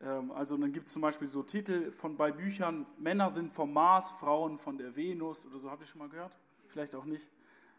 Ähm, 0.00 0.30
also 0.32 0.56
dann 0.56 0.72
gibt 0.72 0.86
es 0.86 0.92
zum 0.92 1.02
Beispiel 1.02 1.28
so 1.28 1.42
Titel 1.42 1.90
von 1.90 2.16
bei 2.16 2.32
Büchern, 2.32 2.86
Männer 2.98 3.30
sind 3.30 3.52
vom 3.52 3.72
Mars, 3.72 4.12
Frauen 4.12 4.58
von 4.58 4.78
der 4.78 4.96
Venus 4.96 5.46
oder 5.46 5.58
so, 5.58 5.70
habt 5.70 5.82
ihr 5.82 5.86
schon 5.86 6.00
mal 6.00 6.08
gehört? 6.08 6.38
Vielleicht 6.68 6.94
auch 6.94 7.04
nicht. 7.04 7.30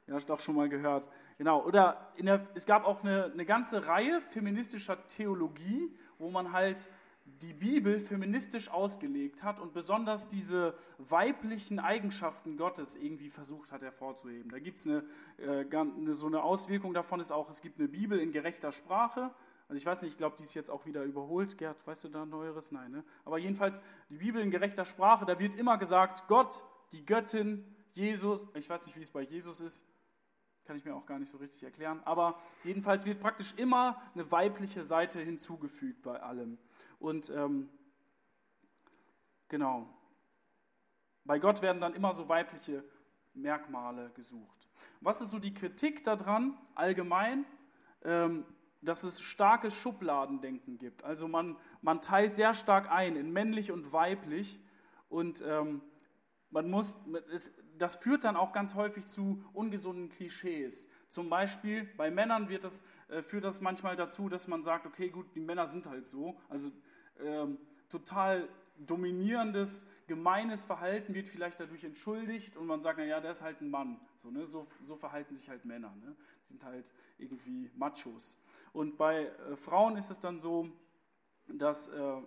Ja, 0.08 0.18
doch 0.20 0.40
schon 0.40 0.56
mal 0.56 0.70
gehört. 0.70 1.10
Genau. 1.38 1.64
Oder 1.66 2.14
der, 2.18 2.42
es 2.56 2.66
gab 2.66 2.86
auch 2.86 3.04
eine, 3.04 3.26
eine 3.26 3.46
ganze 3.46 3.88
Reihe 3.88 4.22
feministischer 4.22 5.06
Theologie, 5.08 5.94
wo 6.18 6.32
man 6.32 6.54
halt 6.54 6.88
die 7.42 7.54
Bibel 7.54 8.00
feministisch 8.00 8.72
ausgelegt 8.72 9.44
hat 9.44 9.60
und 9.60 9.74
besonders 9.74 10.30
diese 10.30 10.74
weiblichen 10.98 11.80
Eigenschaften 11.80 12.56
Gottes 12.58 12.96
irgendwie 12.96 13.30
versucht 13.30 13.72
hat 13.72 13.82
hervorzuheben. 13.82 14.50
Da 14.50 14.60
gibt 14.60 14.80
es 14.80 14.88
eine, 14.88 15.04
äh, 15.38 16.14
so 16.14 16.28
eine 16.28 16.42
Auswirkung 16.42 16.94
davon, 16.94 17.20
ist 17.20 17.32
auch, 17.32 17.50
es 17.50 17.62
gibt 17.62 17.80
eine 17.80 17.90
Bibel 17.90 18.18
in 18.18 18.32
gerechter 18.32 18.72
Sprache 18.72 19.32
also 19.68 19.78
ich 19.78 19.86
weiß 19.86 20.02
nicht, 20.02 20.12
ich 20.12 20.18
glaube, 20.18 20.36
die 20.38 20.44
ist 20.44 20.54
jetzt 20.54 20.72
auch 20.72 20.86
wieder 20.86 21.04
überholt. 21.04 21.58
Gerd, 21.58 21.86
weißt 21.86 22.06
du 22.06 22.10
da 22.10 22.26
Neueres? 22.26 22.72
Nein, 22.72 22.92
ne? 22.92 23.04
Aber 23.26 23.38
jedenfalls, 23.38 23.84
die 24.10 24.18
Bibel 24.18 24.42
in 24.42 24.50
gerechter 24.50 24.86
Sprache, 24.86 25.26
da 25.26 25.40
wird 25.40 25.56
immer 25.56 25.78
gesagt, 25.78 26.28
Gott, 26.28 26.64
die 26.94 27.06
Göttin, 27.06 27.76
Jesus, 27.94 28.46
ich 28.54 28.70
weiß 28.70 28.86
nicht, 28.86 28.96
wie 28.96 29.02
es 29.02 29.12
bei 29.12 29.22
Jesus 29.22 29.60
ist, 29.60 29.86
kann 30.64 30.78
ich 30.78 30.86
mir 30.86 30.96
auch 30.96 31.06
gar 31.06 31.20
nicht 31.20 31.30
so 31.30 31.38
richtig 31.38 31.64
erklären, 31.64 32.02
aber 32.04 32.40
jedenfalls 32.64 33.06
wird 33.06 33.20
praktisch 33.20 33.54
immer 33.56 34.02
eine 34.14 34.30
weibliche 34.32 34.84
Seite 34.84 35.20
hinzugefügt 35.20 36.04
bei 36.04 36.22
allem. 36.22 36.58
Und 37.00 37.30
ähm, 37.30 37.70
genau, 39.48 39.88
bei 41.24 41.40
Gott 41.40 41.62
werden 41.62 41.82
dann 41.82 41.94
immer 41.94 42.14
so 42.14 42.30
weibliche 42.30 42.84
Merkmale 43.34 44.12
gesucht. 44.12 44.68
Was 45.02 45.22
ist 45.22 45.30
so 45.30 45.40
die 45.40 45.54
Kritik 45.54 46.04
daran 46.04 46.58
allgemein? 46.76 47.46
Ähm, 48.04 48.46
dass 48.82 49.04
es 49.04 49.22
starkes 49.22 49.74
Schubladendenken 49.74 50.78
gibt. 50.78 51.04
Also 51.04 51.28
man, 51.28 51.58
man 51.82 52.02
teilt 52.02 52.36
sehr 52.36 52.54
stark 52.54 52.90
ein 52.92 53.16
in 53.16 53.32
männlich 53.32 53.72
und 53.72 53.92
weiblich 53.94 54.60
und 55.10 55.44
ähm, 55.48 55.82
man 56.50 56.70
muss, 56.70 57.02
das 57.78 57.96
führt 57.96 58.24
dann 58.24 58.36
auch 58.36 58.54
ganz 58.54 58.76
häufig 58.76 59.06
zu 59.06 59.44
ungesunden 59.54 60.10
Klischees. 60.10 60.90
Zum 61.10 61.30
Beispiel 61.30 61.86
bei 61.98 62.10
Männern 62.12 62.50
wird 62.50 62.64
das, 62.64 62.88
äh, 63.10 63.22
führt 63.22 63.44
das 63.44 63.62
manchmal 63.62 63.96
dazu, 63.96 64.30
dass 64.30 64.48
man 64.48 64.64
sagt, 64.64 64.86
okay, 64.86 65.10
gut, 65.10 65.28
die 65.36 65.40
Männer 65.40 65.68
sind 65.68 65.86
halt 65.88 66.08
so. 66.08 66.40
Also 66.50 66.72
ähm, 67.20 67.58
total 67.90 68.48
dominierendes, 68.78 69.90
gemeines 70.08 70.64
Verhalten 70.64 71.14
wird 71.14 71.28
vielleicht 71.28 71.60
dadurch 71.60 71.84
entschuldigt 71.84 72.56
und 72.56 72.68
man 72.68 72.82
sagt, 72.82 73.00
naja, 73.00 73.20
der 73.20 73.32
ist 73.32 73.42
halt 73.42 73.62
ein 73.62 73.70
Mann. 73.70 74.00
So, 74.16 74.30
ne? 74.30 74.46
so, 74.46 74.68
so 74.84 74.96
verhalten 74.96 75.36
sich 75.36 75.50
halt 75.50 75.66
Männer. 75.66 75.94
Ne? 76.04 76.16
Die 76.44 76.50
sind 76.50 76.64
halt 76.64 76.94
irgendwie 77.18 77.72
Machos. 77.76 78.42
Und 78.74 78.98
bei 78.98 79.26
äh, 79.26 79.56
Frauen 79.56 79.98
ist 79.98 80.10
es 80.10 80.20
dann 80.20 80.40
so, 80.40 80.70
dass, 81.48 81.90
äh, 81.90 82.22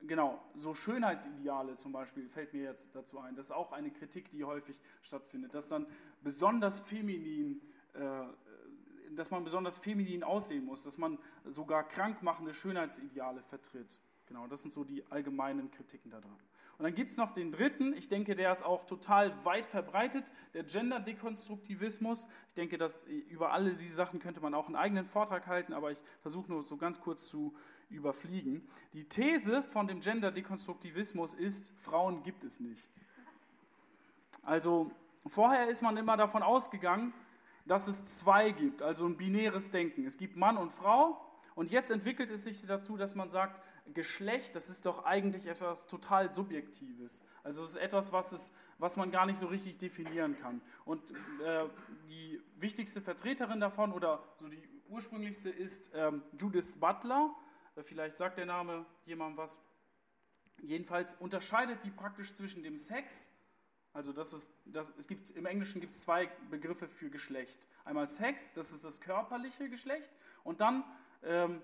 genau, 0.00 0.42
so 0.54 0.74
Schönheitsideale 0.74 1.76
zum 1.76 1.92
Beispiel, 1.92 2.28
fällt 2.28 2.52
mir 2.52 2.62
jetzt 2.62 2.94
dazu 2.94 3.18
ein, 3.18 3.34
das 3.34 3.46
ist 3.46 3.52
auch 3.52 3.72
eine 3.72 3.90
Kritik, 3.90 4.30
die 4.30 4.44
häufig 4.44 4.80
stattfindet, 5.02 5.54
dass 5.54 5.68
dann 5.68 5.86
besonders 6.22 6.80
feminin, 6.80 7.60
äh, 7.94 8.24
dass 9.14 9.30
man 9.30 9.44
besonders 9.44 9.78
feminin 9.78 10.22
aussehen 10.22 10.64
muss, 10.64 10.82
dass 10.82 10.98
man 10.98 11.18
sogar 11.44 11.84
krankmachende 11.84 12.52
Schönheitsideale 12.52 13.42
vertritt. 13.42 13.98
Genau, 14.26 14.46
das 14.46 14.62
sind 14.62 14.72
so 14.72 14.84
die 14.84 15.04
allgemeinen 15.10 15.70
Kritiken 15.70 16.10
daran. 16.10 16.36
Und 16.78 16.84
dann 16.84 16.94
gibt 16.94 17.10
es 17.10 17.16
noch 17.16 17.32
den 17.32 17.52
dritten, 17.52 17.94
ich 17.94 18.08
denke, 18.08 18.36
der 18.36 18.52
ist 18.52 18.62
auch 18.62 18.84
total 18.84 19.32
weit 19.46 19.64
verbreitet, 19.64 20.24
der 20.52 20.62
Gender-Dekonstruktivismus. 20.62 22.28
Ich 22.48 22.54
denke, 22.54 22.76
dass 22.76 22.98
über 23.30 23.52
alle 23.52 23.72
diese 23.72 23.94
Sachen 23.94 24.20
könnte 24.20 24.40
man 24.40 24.52
auch 24.52 24.66
einen 24.66 24.76
eigenen 24.76 25.06
Vortrag 25.06 25.46
halten, 25.46 25.72
aber 25.72 25.90
ich 25.90 26.02
versuche 26.20 26.50
nur 26.50 26.64
so 26.64 26.76
ganz 26.76 27.00
kurz 27.00 27.28
zu 27.28 27.54
überfliegen. 27.88 28.68
Die 28.92 29.04
These 29.04 29.62
von 29.62 29.86
dem 29.86 30.00
Gender-Dekonstruktivismus 30.00 31.32
ist, 31.32 31.72
Frauen 31.80 32.22
gibt 32.22 32.44
es 32.44 32.60
nicht. 32.60 32.90
Also 34.42 34.90
vorher 35.26 35.68
ist 35.68 35.80
man 35.82 35.96
immer 35.96 36.18
davon 36.18 36.42
ausgegangen, 36.42 37.14
dass 37.64 37.88
es 37.88 38.18
zwei 38.18 38.50
gibt, 38.50 38.82
also 38.82 39.06
ein 39.06 39.16
binäres 39.16 39.70
Denken. 39.70 40.04
Es 40.04 40.18
gibt 40.18 40.36
Mann 40.36 40.58
und 40.58 40.72
Frau 40.72 41.20
und 41.54 41.70
jetzt 41.70 41.90
entwickelt 41.90 42.30
es 42.30 42.44
sich 42.44 42.64
dazu, 42.66 42.96
dass 42.96 43.14
man 43.14 43.30
sagt, 43.30 43.60
Geschlecht, 43.94 44.54
das 44.54 44.68
ist 44.68 44.86
doch 44.86 45.04
eigentlich 45.04 45.46
etwas 45.46 45.86
total 45.86 46.32
Subjektives. 46.32 47.24
Also 47.42 47.62
es 47.62 47.70
ist 47.70 47.76
etwas, 47.76 48.12
was, 48.12 48.32
es, 48.32 48.54
was 48.78 48.96
man 48.96 49.10
gar 49.10 49.26
nicht 49.26 49.38
so 49.38 49.46
richtig 49.46 49.78
definieren 49.78 50.38
kann. 50.38 50.60
Und 50.84 51.10
äh, 51.42 51.64
die 52.08 52.40
wichtigste 52.56 53.00
Vertreterin 53.00 53.60
davon 53.60 53.92
oder 53.92 54.22
so 54.36 54.48
die 54.48 54.62
ursprünglichste 54.88 55.50
ist 55.50 55.90
ähm, 55.94 56.22
Judith 56.38 56.78
Butler. 56.78 57.34
Äh, 57.76 57.82
vielleicht 57.82 58.16
sagt 58.16 58.38
der 58.38 58.46
Name 58.46 58.86
jemandem 59.04 59.38
was. 59.38 59.60
Jedenfalls 60.62 61.14
unterscheidet 61.14 61.84
die 61.84 61.90
praktisch 61.90 62.34
zwischen 62.34 62.62
dem 62.62 62.78
Sex, 62.78 63.36
also 63.96 64.12
das 64.12 64.34
ist, 64.34 64.52
das, 64.66 64.92
es 64.98 65.08
gibt, 65.08 65.30
im 65.30 65.46
Englischen 65.46 65.80
gibt 65.80 65.94
es 65.94 66.02
zwei 66.02 66.26
Begriffe 66.50 66.86
für 66.86 67.08
Geschlecht. 67.08 67.66
Einmal 67.82 68.08
Sex, 68.08 68.52
das 68.52 68.70
ist 68.70 68.84
das 68.84 69.00
körperliche 69.00 69.70
Geschlecht, 69.70 70.10
und 70.44 70.60
dann 70.60 70.84
ähm, 71.22 71.62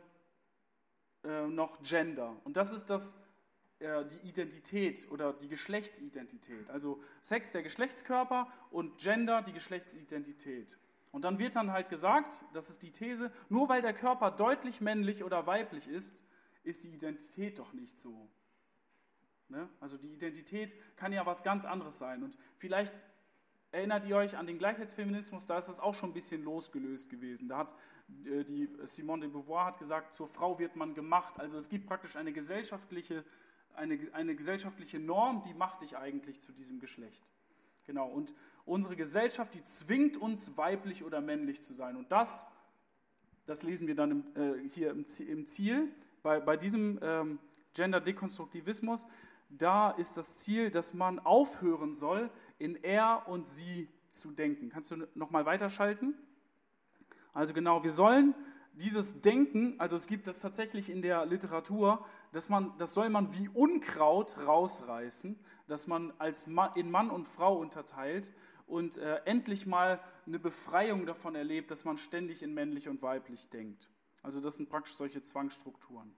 äh, 1.25 1.47
noch 1.47 1.83
Gender. 1.83 2.37
Und 2.45 2.57
das 2.57 2.73
ist 2.73 2.87
das, 2.87 3.23
äh, 3.79 4.05
die 4.05 4.29
Identität 4.29 5.11
oder 5.11 5.33
die 5.33 5.49
Geschlechtsidentität. 5.49 6.69
Also 6.71 7.03
Sex 7.21 7.51
der 7.51 7.63
Geschlechtskörper 7.63 8.47
und 8.71 8.99
Gender 8.99 9.43
die 9.43 9.53
Geschlechtsidentität. 9.53 10.77
Und 11.11 11.23
dann 11.23 11.39
wird 11.39 11.57
dann 11.57 11.73
halt 11.73 11.89
gesagt, 11.89 12.45
das 12.55 12.71
ist 12.71 12.83
die 12.83 12.91
These, 12.91 13.31
nur 13.49 13.69
weil 13.69 13.83
der 13.83 13.93
Körper 13.93 14.31
deutlich 14.31 14.81
männlich 14.81 15.23
oder 15.23 15.47
weiblich 15.47 15.87
ist, 15.87 16.25
ist 16.65 16.85
die 16.85 16.91
Identität 16.91 17.59
doch 17.59 17.73
nicht 17.73 17.99
so. 17.99 18.31
Ne? 19.49 19.69
Also 19.81 19.99
die 19.99 20.13
Identität 20.13 20.75
kann 20.97 21.13
ja 21.13 21.27
was 21.27 21.45
ganz 21.45 21.65
anderes 21.67 21.99
sein. 21.99 22.23
Und 22.23 22.37
vielleicht 22.57 22.95
erinnert 23.73 24.05
ihr 24.05 24.17
euch 24.17 24.37
an 24.37 24.47
den 24.47 24.59
Gleichheitsfeminismus, 24.59 25.47
da 25.47 25.59
ist 25.59 25.69
das 25.69 25.81
auch 25.81 25.95
schon 25.95 26.11
ein 26.11 26.13
bisschen 26.13 26.45
losgelöst 26.45 27.11
gewesen. 27.11 27.49
Da 27.49 27.59
hat 27.59 27.75
äh, 28.27 28.45
die 28.45 28.69
Simone 28.85 29.23
de 29.23 29.31
Beauvoir 29.31 29.65
hat 29.65 29.79
gesagt, 29.79 30.15
zur 30.15 30.29
Frau 30.29 30.59
wird 30.59 30.77
man 30.77 30.95
gemacht. 30.95 31.41
Also 31.41 31.59
es 31.59 31.69
gibt 31.69 31.87
praktisch 31.87 32.17
eine 32.17 32.33
gesellschaftliche, 32.33 33.25
eine, 33.75 33.99
eine 34.13 34.37
gesellschaftliche 34.37 35.01
Norm, 35.01 35.43
die 35.43 35.55
macht 35.55 35.81
dich 35.81 35.97
eigentlich 35.97 36.41
zu 36.41 36.53
diesem 36.53 36.79
Geschlecht. 36.79 37.25
Genau, 37.87 38.09
und 38.09 38.35
unsere 38.65 38.95
Gesellschaft, 38.95 39.55
die 39.55 39.65
zwingt 39.65 40.17
uns, 40.17 40.57
weiblich 40.57 41.03
oder 41.03 41.21
männlich 41.21 41.63
zu 41.63 41.73
sein. 41.73 41.97
Und 41.97 42.13
das, 42.13 42.47
das 43.47 43.63
lesen 43.63 43.89
wir 43.89 43.97
dann 43.97 44.11
im, 44.11 44.25
äh, 44.37 44.69
hier 44.69 44.91
im, 44.91 45.07
im, 45.29 45.47
Ziel, 45.47 45.91
bei, 46.23 46.39
bei 46.39 46.57
diesem 46.57 47.01
ähm, 47.03 47.39
Gender-Dekonstruktivismus, 47.75 49.09
da 49.49 49.91
ist 49.91 50.17
das 50.17 50.37
Ziel, 50.37 50.71
dass 50.71 50.95
man 50.95 51.19
aufhören 51.19 51.95
soll, 51.95 52.31
in 52.63 52.77
er 52.83 53.27
und 53.27 53.49
sie 53.49 53.89
zu 54.11 54.31
denken. 54.31 54.71
Kannst 54.71 54.91
du 54.93 55.09
nochmal 55.15 55.45
weiterschalten? 55.45 56.15
Also 57.33 57.53
genau, 57.53 57.83
wir 57.83 57.93
sollen 57.93 58.35
dieses 58.75 59.21
Denken, 59.21 59.75
also 59.79 59.97
es 59.97 60.07
gibt 60.07 60.27
das 60.27 60.41
tatsächlich 60.41 60.89
in 60.89 61.03
der 61.03 61.27
Literatur, 61.27 62.07
dass 62.33 62.49
man, 62.49 62.73
das 62.79 62.95
soll 62.95 63.11
man 63.11 63.35
wie 63.35 63.49
Unkraut 63.49 64.39
rausreißen, 64.39 65.39
dass 65.67 65.87
man 65.87 66.13
als 66.19 66.47
Mann, 66.47 66.71
in 66.77 66.91
Mann 66.91 67.11
und 67.11 67.27
Frau 67.27 67.59
unterteilt 67.59 68.33
und 68.67 68.97
äh, 68.97 69.21
endlich 69.25 69.67
mal 69.67 70.01
eine 70.27 70.39
Befreiung 70.39 71.05
davon 71.05 71.35
erlebt, 71.35 71.71
dass 71.71 71.85
man 71.85 71.99
ständig 71.99 72.43
in 72.43 72.55
männlich 72.55 72.89
und 72.89 73.03
weiblich 73.03 73.51
denkt. 73.51 73.89
Also 74.23 74.41
das 74.41 74.57
sind 74.57 74.71
praktisch 74.71 74.95
solche 74.95 75.23
Zwangsstrukturen, 75.23 76.15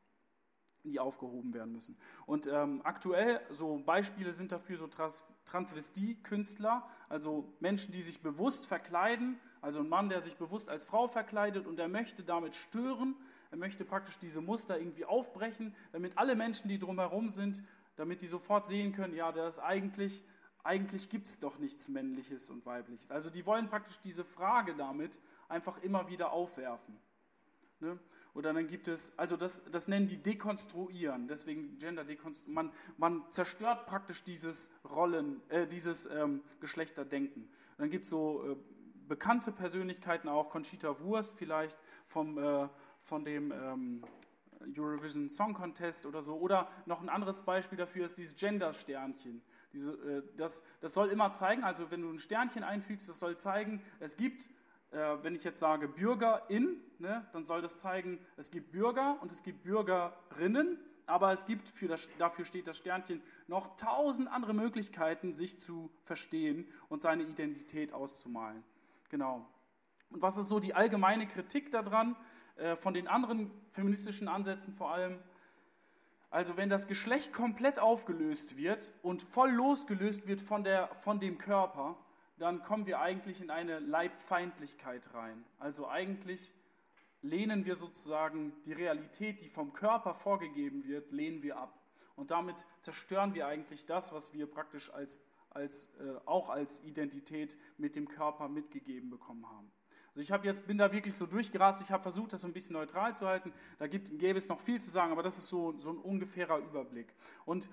die 0.85 1.01
aufgehoben 1.01 1.55
werden 1.55 1.73
müssen. 1.73 1.97
Und 2.27 2.47
ähm, 2.47 2.81
aktuell, 2.85 3.41
so 3.51 3.79
Beispiele 3.79 4.31
sind 4.33 4.53
dafür 4.53 4.77
so 4.77 4.87
Trans 4.87 5.25
Transvestie-Künstler, 5.47 6.89
also 7.09 7.53
Menschen, 7.61 7.93
die 7.93 8.01
sich 8.01 8.23
bewusst 8.23 8.67
verkleiden, 8.67 9.39
also 9.61 9.81
ein 9.81 9.89
Mann, 9.89 10.09
der 10.09 10.21
sich 10.21 10.37
bewusst 10.37 10.69
als 10.69 10.85
Frau 10.85 11.07
verkleidet 11.07 11.67
und 11.67 11.77
der 11.77 11.89
möchte 11.89 12.23
damit 12.23 12.55
stören, 12.55 13.15
er 13.51 13.59
möchte 13.59 13.85
praktisch 13.85 14.19
diese 14.19 14.41
Muster 14.41 14.79
irgendwie 14.79 15.05
aufbrechen, 15.05 15.75
damit 15.93 16.19
alle 16.19 16.35
Menschen, 16.35 16.69
die 16.69 16.79
drumherum 16.79 17.31
sind, 17.31 17.63
damit 17.97 18.23
die 18.23 18.27
sofort 18.27 18.67
sehen 18.67 18.93
können, 18.93 19.15
ja, 19.15 19.33
das 19.33 19.59
eigentlich, 19.59 20.25
eigentlich 20.65 21.09
gibt 21.09 21.29
es 21.29 21.39
doch 21.39 21.59
nichts 21.59 21.89
Männliches 21.89 22.51
und 22.51 22.67
Weibliches. 22.67 23.11
Also 23.11 23.31
die 23.31 23.47
wollen 23.47 23.69
praktisch 23.69 24.01
diese 24.01 24.25
Frage 24.25 24.75
damit 24.75 25.21
einfach 25.49 25.81
immer 25.83 26.09
wieder 26.09 26.33
aufwerfen. 26.33 26.97
Ne? 27.81 27.99
Oder 28.35 28.53
dann 28.53 28.67
gibt 28.67 28.89
es, 28.89 29.17
also 29.17 29.37
das, 29.37 29.71
das 29.71 29.87
nennen 29.87 30.09
die 30.09 30.17
Dekonstruieren, 30.17 31.29
deswegen 31.29 31.79
Gender 31.79 32.05
Dekonstruieren. 32.05 32.55
Man, 32.55 32.73
man 32.97 33.31
zerstört 33.31 33.87
praktisch 33.87 34.25
dieses 34.25 34.75
Rollen, 34.85 35.41
äh, 35.51 35.69
dieses 35.69 36.07
ähm, 36.07 36.43
Geschlechterdenken. 36.61 37.43
Und 37.43 37.79
dann 37.79 37.91
gibt 37.91 38.05
es 38.05 38.11
so 38.11 38.45
äh, 38.45 38.57
bekannte 39.09 39.53
Persönlichkeiten 39.53 40.29
auch, 40.29 40.51
Conchita 40.51 41.01
Wurst 41.01 41.37
vielleicht 41.37 41.79
vom, 42.07 42.39
äh, 42.39 42.69
von 43.01 43.25
dem 43.25 43.53
ähm, 43.53 44.03
Eurovision 44.77 45.31
Song 45.31 45.55
Contest 45.55 46.05
oder 46.05 46.21
so. 46.21 46.37
Oder 46.37 46.69
noch 46.87 47.01
ein 47.01 47.09
anderes 47.09 47.43
Beispiel 47.43 47.79
dafür 47.79 48.05
ist 48.05 48.19
dieses 48.19 48.35
Gender-Sternchen. 48.35 49.43
Diese, 49.73 49.93
äh, 49.93 50.23
das, 50.37 50.67
das 50.81 50.93
soll 50.93 51.09
immer 51.11 51.31
zeigen, 51.31 51.63
also 51.63 51.91
wenn 51.93 52.03
du 52.03 52.11
ein 52.11 52.19
Sternchen 52.19 52.65
einfügst, 52.65 53.09
das 53.09 53.21
soll 53.21 53.37
zeigen, 53.37 53.81
es 54.01 54.17
gibt 54.17 54.51
äh, 54.95 55.23
wenn 55.23 55.35
ich 55.35 55.43
jetzt 55.43 55.59
sage 55.59 55.89
Bürgerin, 55.89 56.81
ne, 56.99 57.27
dann 57.33 57.45
soll 57.45 57.61
das 57.61 57.79
zeigen, 57.79 58.19
es 58.37 58.51
gibt 58.51 58.71
Bürger 58.71 59.19
und 59.21 59.33
es 59.33 59.43
gibt 59.43 59.65
Bürgerinnen, 59.65 60.79
aber 61.07 61.33
es 61.33 61.47
gibt, 61.47 61.69
für 61.69 61.89
das, 61.89 62.09
dafür 62.19 62.45
steht 62.45 62.67
das 62.67 62.77
Sternchen, 62.77 63.21
noch 63.49 63.77
tausend 63.77 64.29
andere 64.29 64.55
Möglichkeiten, 64.55 65.35
sich 65.35 65.59
zu 65.59 65.91
verstehen 66.05 66.67
und 66.89 67.03
seine 67.03 67.25
Identität 67.25 67.93
auszumalen. 67.93 68.63
Genau. 69.11 69.47
Und 70.11 70.23
was 70.23 70.39
ist 70.39 70.49
so 70.49 70.61
die 70.61 70.75
allgemeine 70.75 71.27
Kritik 71.27 71.71
daran, 71.73 72.17
äh, 72.57 72.77
von 72.77 72.95
den 72.95 73.09
anderen 73.09 73.51
feministischen 73.73 74.29
Ansätzen 74.29 74.75
vor 74.75 74.93
allem? 74.93 75.19
Also 76.31 76.57
wenn 76.57 76.69
das 76.69 76.87
Geschlecht 76.87 77.33
komplett 77.33 77.79
aufgelöst 77.79 78.57
wird 78.57 78.93
und 79.03 79.23
voll 79.23 79.51
losgelöst 79.51 80.27
wird 80.27 80.41
von, 80.41 80.65
der, 80.65 80.89
von 80.95 81.21
dem 81.21 81.39
Körper, 81.39 81.97
dann 82.37 82.63
kommen 82.63 82.87
wir 82.87 83.01
eigentlich 83.01 83.41
in 83.41 83.51
eine 83.51 83.79
Leibfeindlichkeit 83.79 85.15
rein. 85.15 85.45
Also 85.59 85.89
eigentlich 85.89 86.53
lehnen 87.23 87.65
wir 87.65 87.75
sozusagen 87.75 88.53
die 88.65 88.73
Realität, 88.73 89.41
die 89.41 89.49
vom 89.49 89.73
Körper 89.73 90.15
vorgegeben 90.15 90.85
wird, 90.85 91.11
lehnen 91.13 91.43
wir 91.43 91.57
ab. 91.57 91.79
Und 92.17 92.31
damit 92.31 92.67
zerstören 92.81 93.35
wir 93.35 93.47
eigentlich 93.47 93.87
das, 93.87 94.13
was 94.13 94.33
wir 94.35 94.47
praktisch 94.47 94.93
als, 94.93 95.25
als, 95.51 95.95
äh, 95.97 96.17
auch 96.27 96.51
als 96.51 96.85
Identität 96.85 97.59
mit 97.79 97.97
dem 97.97 98.09
Körper 98.09 98.49
mitgegeben 98.49 99.11
bekommen 99.11 99.49
haben. 99.49 99.73
Also 100.09 100.21
ich 100.21 100.31
habe 100.31 100.47
jetzt 100.47 100.67
bin 100.69 100.79
da 100.79 100.93
wirklich 100.93 101.17
so 101.17 101.27
durchgerast. 101.27 101.83
Ich 101.83 101.91
habe 101.91 102.03
versucht, 102.03 102.33
das 102.33 102.43
so 102.43 102.47
ein 102.47 102.53
bisschen 102.53 102.75
neutral 102.75 103.17
zu 103.17 103.27
halten. 103.27 103.53
Da 103.79 103.89
gibt, 103.89 104.17
gäbe 104.17 104.39
es 104.39 104.49
noch 104.49 104.61
viel 104.61 104.81
zu 104.81 104.89
sagen, 104.89 105.11
aber 105.11 105.25
das 105.25 105.39
ist 105.39 105.49
so, 105.49 105.77
so 105.79 105.91
ein 105.91 105.99
ungefährer 105.99 106.59
Überblick. 106.59 107.13
Und 107.45 107.69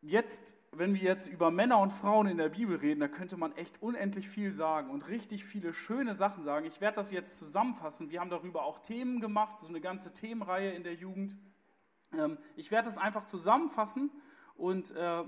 jetzt, 0.00 0.56
wenn 0.72 0.94
wir 0.94 1.02
jetzt 1.02 1.26
über 1.26 1.50
Männer 1.50 1.78
und 1.78 1.92
Frauen 1.92 2.26
in 2.26 2.38
der 2.38 2.48
Bibel 2.48 2.76
reden, 2.76 3.00
da 3.00 3.08
könnte 3.08 3.36
man 3.36 3.52
echt 3.56 3.82
unendlich 3.82 4.28
viel 4.28 4.52
sagen 4.52 4.90
und 4.90 5.08
richtig 5.08 5.44
viele 5.44 5.72
schöne 5.72 6.14
Sachen 6.14 6.42
sagen. 6.42 6.66
Ich 6.66 6.80
werde 6.80 6.96
das 6.96 7.10
jetzt 7.10 7.36
zusammenfassen. 7.36 8.10
Wir 8.10 8.20
haben 8.20 8.30
darüber 8.30 8.64
auch 8.64 8.78
Themen 8.78 9.20
gemacht, 9.20 9.60
so 9.60 9.68
eine 9.68 9.80
ganze 9.80 10.14
Themenreihe 10.14 10.72
in 10.72 10.84
der 10.84 10.94
Jugend. 10.94 11.36
Ähm, 12.12 12.38
ich 12.56 12.70
werde 12.70 12.86
das 12.86 12.98
einfach 12.98 13.26
zusammenfassen 13.26 14.10
und 14.56 14.92
äh, 14.92 15.24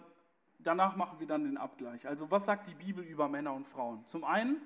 danach 0.58 0.96
machen 0.96 1.20
wir 1.20 1.26
dann 1.26 1.44
den 1.44 1.56
Abgleich. 1.56 2.06
Also 2.06 2.30
was 2.30 2.44
sagt 2.44 2.68
die 2.68 2.74
Bibel 2.74 3.04
über 3.04 3.28
Männer 3.28 3.52
und 3.54 3.66
Frauen? 3.66 4.06
Zum 4.06 4.24
einen 4.24 4.60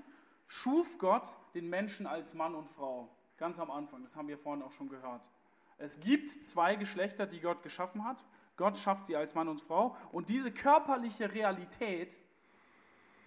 schuf 0.47 0.99
Gott 0.99 1.37
den 1.55 1.69
Menschen 1.69 2.07
als 2.07 2.35
Mann 2.35 2.55
und 2.55 2.69
Frau. 2.69 3.09
Ganz 3.37 3.59
am 3.59 3.71
Anfang, 3.71 4.03
das 4.03 4.17
haben 4.17 4.29
wir 4.29 4.39
vorhin 4.39 4.63
auch 4.63 4.73
schon 4.73 4.89
gehört. 4.89 5.29
Es 5.79 6.01
gibt 6.01 6.31
zwei 6.31 6.77
Geschlechter, 6.77 7.27
die 7.27 7.41
Gott 7.41 7.63
geschaffen 7.63 8.05
hat. 8.05 8.25
Gott 8.57 8.79
schafft 8.79 9.07
sie 9.07 9.17
als 9.17 9.35
Mann 9.35 9.49
und 9.49 9.61
Frau. 9.61 9.97
Und 10.13 10.29
diese 10.29 10.53
körperliche 10.53 11.33
Realität, 11.35 12.23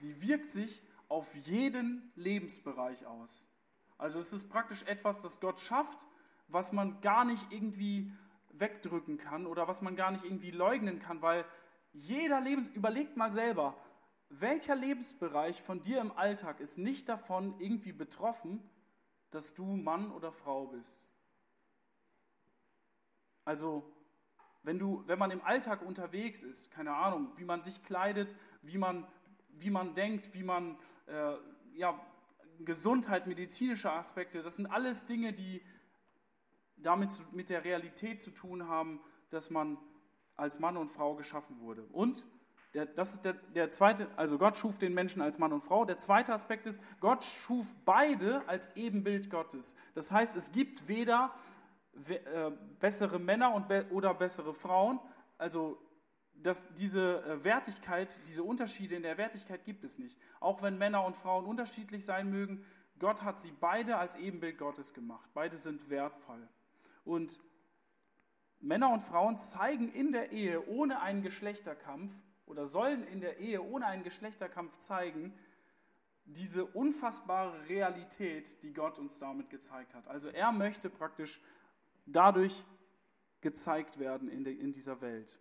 die 0.01 0.21
wirkt 0.21 0.51
sich 0.51 0.81
auf 1.09 1.33
jeden 1.35 2.11
Lebensbereich 2.15 3.05
aus. 3.05 3.47
Also 3.97 4.19
es 4.19 4.31
ist 4.31 4.49
praktisch 4.49 4.83
etwas, 4.83 5.19
das 5.19 5.39
Gott 5.39 5.59
schafft, 5.59 6.07
was 6.47 6.71
man 6.71 7.01
gar 7.01 7.25
nicht 7.25 7.51
irgendwie 7.51 8.11
wegdrücken 8.49 9.17
kann 9.17 9.45
oder 9.45 9.67
was 9.67 9.81
man 9.81 9.95
gar 9.95 10.11
nicht 10.11 10.23
irgendwie 10.23 10.51
leugnen 10.51 10.99
kann, 10.99 11.21
weil 11.21 11.45
jeder 11.93 12.39
Lebens 12.39 12.67
überlegt 12.69 13.17
mal 13.17 13.31
selber, 13.31 13.75
welcher 14.29 14.75
Lebensbereich 14.75 15.61
von 15.61 15.81
dir 15.81 15.99
im 15.99 16.11
Alltag 16.11 16.59
ist 16.59 16.77
nicht 16.77 17.07
davon 17.09 17.59
irgendwie 17.59 17.93
betroffen, 17.93 18.61
dass 19.31 19.53
du 19.53 19.65
Mann 19.65 20.11
oder 20.11 20.31
Frau 20.31 20.67
bist? 20.67 21.11
Also 23.45 23.89
wenn, 24.67 24.79
du, 24.79 25.01
wenn 25.07 25.17
man 25.17 25.31
im 25.31 25.41
Alltag 25.45 25.81
unterwegs 25.81 26.43
ist, 26.43 26.71
keine 26.71 26.93
Ahnung, 26.93 27.31
wie 27.37 27.45
man 27.45 27.63
sich 27.63 27.85
kleidet, 27.85 28.35
wie 28.61 28.77
man, 28.77 29.07
wie 29.53 29.69
man 29.69 29.93
denkt, 29.93 30.33
wie 30.33 30.43
man, 30.43 30.77
äh, 31.05 31.35
ja, 31.73 31.97
Gesundheit, 32.59 33.27
medizinische 33.27 33.89
Aspekte, 33.89 34.43
das 34.43 34.57
sind 34.57 34.65
alles 34.65 35.05
Dinge, 35.05 35.31
die 35.31 35.61
damit 36.75 37.11
mit 37.31 37.49
der 37.49 37.63
Realität 37.63 38.19
zu 38.19 38.29
tun 38.29 38.67
haben, 38.67 38.99
dass 39.29 39.49
man 39.49 39.77
als 40.35 40.59
Mann 40.59 40.75
und 40.75 40.89
Frau 40.89 41.15
geschaffen 41.15 41.61
wurde. 41.61 41.83
Und 41.93 42.25
der, 42.73 42.87
das 42.87 43.13
ist 43.13 43.21
der, 43.23 43.35
der 43.55 43.71
zweite, 43.71 44.09
also 44.17 44.37
Gott 44.37 44.57
schuf 44.57 44.77
den 44.77 44.93
Menschen 44.93 45.21
als 45.21 45.39
Mann 45.39 45.53
und 45.53 45.63
Frau. 45.63 45.85
Der 45.85 45.97
zweite 45.97 46.33
Aspekt 46.33 46.65
ist, 46.65 46.83
Gott 46.99 47.23
schuf 47.23 47.73
beide 47.85 48.45
als 48.49 48.75
Ebenbild 48.75 49.29
Gottes. 49.29 49.77
Das 49.95 50.11
heißt, 50.11 50.35
es 50.35 50.51
gibt 50.51 50.89
weder 50.89 51.33
äh, 52.09 52.51
bessere 52.79 53.19
Männer 53.19 53.53
und 53.53 53.67
be 53.67 53.85
oder 53.91 54.13
bessere 54.13 54.53
Frauen. 54.53 54.99
Also 55.37 55.77
das, 56.33 56.73
diese 56.75 57.23
äh, 57.23 57.43
Wertigkeit, 57.43 58.21
diese 58.27 58.43
Unterschiede 58.43 58.95
in 58.95 59.03
der 59.03 59.17
Wertigkeit 59.17 59.65
gibt 59.65 59.83
es 59.83 59.97
nicht. 59.97 60.17
Auch 60.39 60.61
wenn 60.61 60.77
Männer 60.77 61.05
und 61.05 61.15
Frauen 61.15 61.45
unterschiedlich 61.45 62.05
sein 62.05 62.29
mögen, 62.29 62.63
Gott 62.99 63.23
hat 63.23 63.39
sie 63.39 63.51
beide 63.59 63.97
als 63.97 64.15
Ebenbild 64.15 64.57
Gottes 64.57 64.93
gemacht. 64.93 65.29
Beide 65.33 65.57
sind 65.57 65.89
wertvoll. 65.89 66.47
Und 67.05 67.39
Männer 68.59 68.91
und 68.91 69.01
Frauen 69.01 69.37
zeigen 69.37 69.91
in 69.91 70.11
der 70.11 70.31
Ehe 70.31 70.65
ohne 70.67 71.01
einen 71.01 71.21
Geschlechterkampf 71.21 72.11
oder 72.45 72.65
sollen 72.65 73.05
in 73.07 73.21
der 73.21 73.37
Ehe 73.37 73.61
ohne 73.61 73.85
einen 73.85 74.03
Geschlechterkampf 74.03 74.77
zeigen, 74.79 75.33
diese 76.25 76.65
unfassbare 76.65 77.69
Realität, 77.69 78.61
die 78.63 78.73
Gott 78.73 78.99
uns 78.99 79.19
damit 79.19 79.49
gezeigt 79.49 79.93
hat. 79.93 80.07
Also 80.07 80.27
er 80.29 80.51
möchte 80.51 80.89
praktisch 80.89 81.41
dadurch 82.07 82.65
gezeigt 83.41 83.99
werden 83.99 84.29
in, 84.29 84.45
in 84.45 84.71
dieser 84.71 85.01
Welt. 85.01 85.39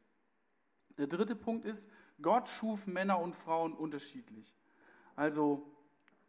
Der 0.99 1.07
dritte 1.07 1.35
Punkt 1.35 1.65
ist, 1.65 1.91
Gott 2.21 2.49
schuf 2.49 2.87
Männer 2.87 3.21
und 3.21 3.35
Frauen 3.35 3.73
unterschiedlich. 3.73 4.55
Also, 5.15 5.67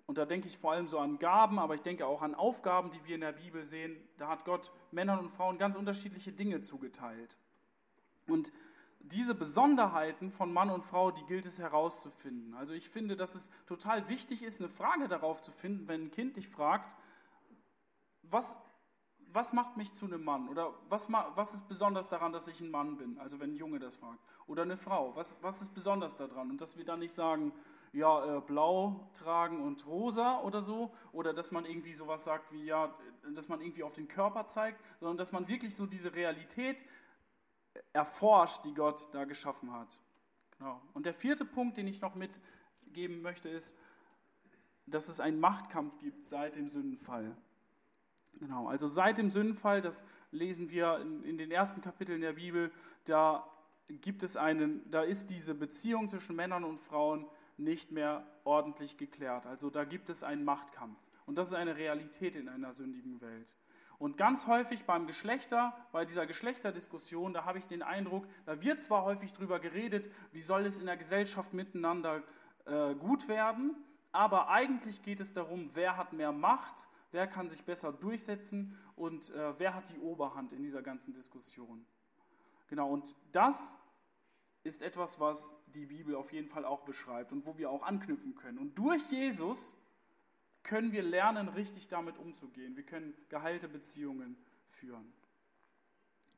und 0.05 0.17
da 0.17 0.25
denke 0.25 0.47
ich 0.47 0.57
vor 0.57 0.71
allem 0.71 0.87
so 0.87 0.99
an 0.99 1.19
Gaben, 1.19 1.59
aber 1.59 1.75
ich 1.75 1.81
denke 1.81 2.05
auch 2.05 2.21
an 2.21 2.35
Aufgaben, 2.35 2.91
die 2.91 3.03
wir 3.05 3.15
in 3.15 3.21
der 3.21 3.33
Bibel 3.33 3.63
sehen. 3.65 3.97
Da 4.17 4.29
hat 4.29 4.45
Gott 4.45 4.71
Männern 4.91 5.19
und 5.19 5.29
Frauen 5.29 5.57
ganz 5.57 5.75
unterschiedliche 5.75 6.31
Dinge 6.31 6.61
zugeteilt. 6.61 7.37
Und 8.27 8.51
diese 8.99 9.35
Besonderheiten 9.35 10.31
von 10.31 10.51
Mann 10.51 10.69
und 10.69 10.83
Frau, 10.83 11.11
die 11.11 11.25
gilt 11.25 11.45
es 11.45 11.59
herauszufinden. 11.59 12.53
Also 12.53 12.73
ich 12.73 12.89
finde, 12.89 13.15
dass 13.15 13.35
es 13.35 13.51
total 13.65 14.09
wichtig 14.09 14.43
ist, 14.43 14.59
eine 14.59 14.69
Frage 14.69 15.07
darauf 15.07 15.41
zu 15.41 15.51
finden, 15.51 15.87
wenn 15.87 16.05
ein 16.05 16.11
Kind 16.11 16.35
dich 16.35 16.49
fragt, 16.49 16.97
was 18.23 18.61
was 19.33 19.53
macht 19.53 19.77
mich 19.77 19.93
zu 19.93 20.05
einem 20.05 20.23
Mann? 20.23 20.49
Oder 20.49 20.73
was, 20.89 21.11
was 21.11 21.53
ist 21.53 21.67
besonders 21.67 22.09
daran, 22.09 22.31
dass 22.31 22.47
ich 22.47 22.61
ein 22.61 22.71
Mann 22.71 22.97
bin? 22.97 23.17
Also 23.19 23.39
wenn 23.39 23.51
ein 23.51 23.55
Junge 23.55 23.79
das 23.79 23.97
fragt. 23.97 24.19
Oder 24.47 24.63
eine 24.63 24.77
Frau. 24.77 25.15
Was, 25.15 25.41
was 25.43 25.61
ist 25.61 25.73
besonders 25.73 26.15
daran? 26.15 26.49
Und 26.49 26.61
dass 26.61 26.77
wir 26.77 26.85
dann 26.85 26.99
nicht 26.99 27.13
sagen, 27.13 27.53
ja, 27.93 28.37
äh, 28.37 28.41
blau 28.41 29.09
tragen 29.13 29.61
und 29.61 29.85
rosa 29.85 30.41
oder 30.41 30.61
so. 30.61 30.93
Oder 31.11 31.33
dass 31.33 31.51
man 31.51 31.65
irgendwie 31.65 31.93
sowas 31.93 32.23
sagt 32.23 32.51
wie, 32.51 32.65
ja, 32.65 32.93
dass 33.33 33.47
man 33.47 33.61
irgendwie 33.61 33.83
auf 33.83 33.93
den 33.93 34.07
Körper 34.07 34.47
zeigt. 34.47 34.81
Sondern 34.99 35.17
dass 35.17 35.31
man 35.31 35.47
wirklich 35.47 35.75
so 35.75 35.85
diese 35.85 36.13
Realität 36.13 36.83
erforscht, 37.93 38.65
die 38.65 38.73
Gott 38.73 39.09
da 39.13 39.25
geschaffen 39.25 39.73
hat. 39.73 39.99
Genau. 40.57 40.81
Und 40.93 41.05
der 41.05 41.13
vierte 41.13 41.45
Punkt, 41.45 41.77
den 41.77 41.87
ich 41.87 42.01
noch 42.01 42.15
mitgeben 42.15 43.21
möchte, 43.21 43.49
ist, 43.49 43.79
dass 44.87 45.09
es 45.09 45.19
einen 45.19 45.39
Machtkampf 45.39 45.99
gibt 45.99 46.25
seit 46.25 46.55
dem 46.55 46.69
Sündenfall. 46.69 47.35
Genau, 48.39 48.67
also 48.67 48.87
seit 48.87 49.17
dem 49.17 49.29
Sündenfall, 49.29 49.81
das 49.81 50.07
lesen 50.31 50.69
wir 50.69 50.99
in, 50.99 51.23
in, 51.23 51.37
den 51.37 51.51
ersten 51.51 51.81
Kapiteln 51.81 52.21
der 52.21 52.33
Bibel, 52.33 52.71
da 53.05 53.47
gibt 53.87 54.21
es 54.21 54.37
einen, 54.37 54.89
da 54.91 55.01
ist 55.01 55.27
diese 55.31 55.55
Beziehung 55.55 56.09
zwischen 56.09 56.35
Männern 56.35 56.63
und 56.63 56.77
Frauen 56.77 57.25
nicht 57.57 57.91
mehr 57.91 58.25
ordentlich 58.43 58.97
geklärt. 58.97 59.45
Also 59.45 59.69
da 59.69 59.85
gibt 59.85 60.09
es 60.09 60.23
einen 60.23 60.43
Machtkampf. 60.43 60.99
Und 61.25 61.37
das 61.37 61.47
ist 61.47 61.53
eine 61.53 61.75
Realität 61.75 62.35
in 62.35 62.47
einer 62.47 62.73
sündigen 62.73 63.21
Welt. 63.21 63.55
Und 63.97 64.15
ganz 64.15 64.45
häufig 64.45 64.85
beim 64.85 65.07
Geschlechter, 65.07 65.75
bei 65.91 66.05
dieser 66.05 66.27
Geschlechterdiskussion, 66.27 67.33
da 67.33 67.45
habe 67.45 67.57
ich 67.57 67.67
den 67.67 67.81
Eindruck, 67.81 68.27
da 68.45 68.61
wird 68.61 68.79
zwar 68.79 69.03
häufig 69.03 69.33
darüber 69.33 69.59
geredet, 69.59 70.11
wie 70.31 70.41
soll 70.41 70.65
es 70.65 70.79
in 70.79 70.85
der 70.85 70.97
Gesellschaft 70.97 71.53
miteinander 71.53 72.21
äh, 72.65 72.93
gut 72.93 73.27
werden, 73.27 73.75
aber 74.11 74.49
eigentlich 74.49 75.01
geht 75.01 75.19
es 75.19 75.33
darum, 75.33 75.71
wer 75.73 75.97
hat 75.97 76.13
mehr 76.13 76.31
Macht 76.31 76.87
wer 77.11 77.27
kann 77.27 77.49
sich 77.49 77.63
besser 77.63 77.93
durchsetzen 77.93 78.77
und 78.95 79.29
äh, 79.31 79.59
wer 79.59 79.73
hat 79.73 79.89
die 79.89 79.99
Oberhand 79.99 80.53
in 80.53 80.63
dieser 80.63 80.81
ganzen 80.81 81.13
Diskussion. 81.13 81.85
Genau, 82.67 82.91
und 82.91 83.15
das 83.31 83.77
ist 84.63 84.81
etwas, 84.81 85.19
was 85.19 85.63
die 85.67 85.85
Bibel 85.85 86.15
auf 86.15 86.33
jeden 86.33 86.47
Fall 86.47 86.65
auch 86.65 86.83
beschreibt 86.83 87.31
und 87.31 87.45
wo 87.45 87.57
wir 87.57 87.71
auch 87.71 87.83
anknüpfen 87.83 88.35
können. 88.35 88.57
Und 88.57 88.77
durch 88.77 89.09
Jesus 89.09 89.77
können 90.63 90.91
wir 90.91 91.03
lernen, 91.03 91.47
richtig 91.47 91.87
damit 91.87 92.17
umzugehen. 92.17 92.75
Wir 92.75 92.83
können 92.83 93.15
geheilte 93.29 93.69
Beziehungen 93.69 94.37
führen. 94.69 95.13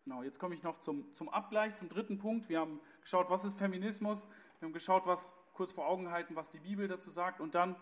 Genau, 0.03 0.23
jetzt 0.23 0.39
komme 0.39 0.53
ich 0.53 0.63
noch 0.63 0.79
zum, 0.79 1.11
zum 1.13 1.29
Abgleich, 1.29 1.75
zum 1.75 1.89
dritten 1.89 2.19
Punkt. 2.19 2.47
Wir 2.49 2.59
haben 2.59 2.79
geschaut, 3.01 3.29
was 3.29 3.43
ist 3.43 3.57
Feminismus. 3.57 4.27
Wir 4.59 4.67
haben 4.67 4.73
geschaut, 4.73 5.05
was 5.07 5.35
kurz 5.53 5.71
vor 5.71 5.87
Augen 5.87 6.11
halten, 6.11 6.35
was 6.35 6.49
die 6.49 6.59
Bibel 6.59 6.87
dazu 6.87 7.09
sagt 7.09 7.41
und 7.41 7.55
dann, 7.55 7.75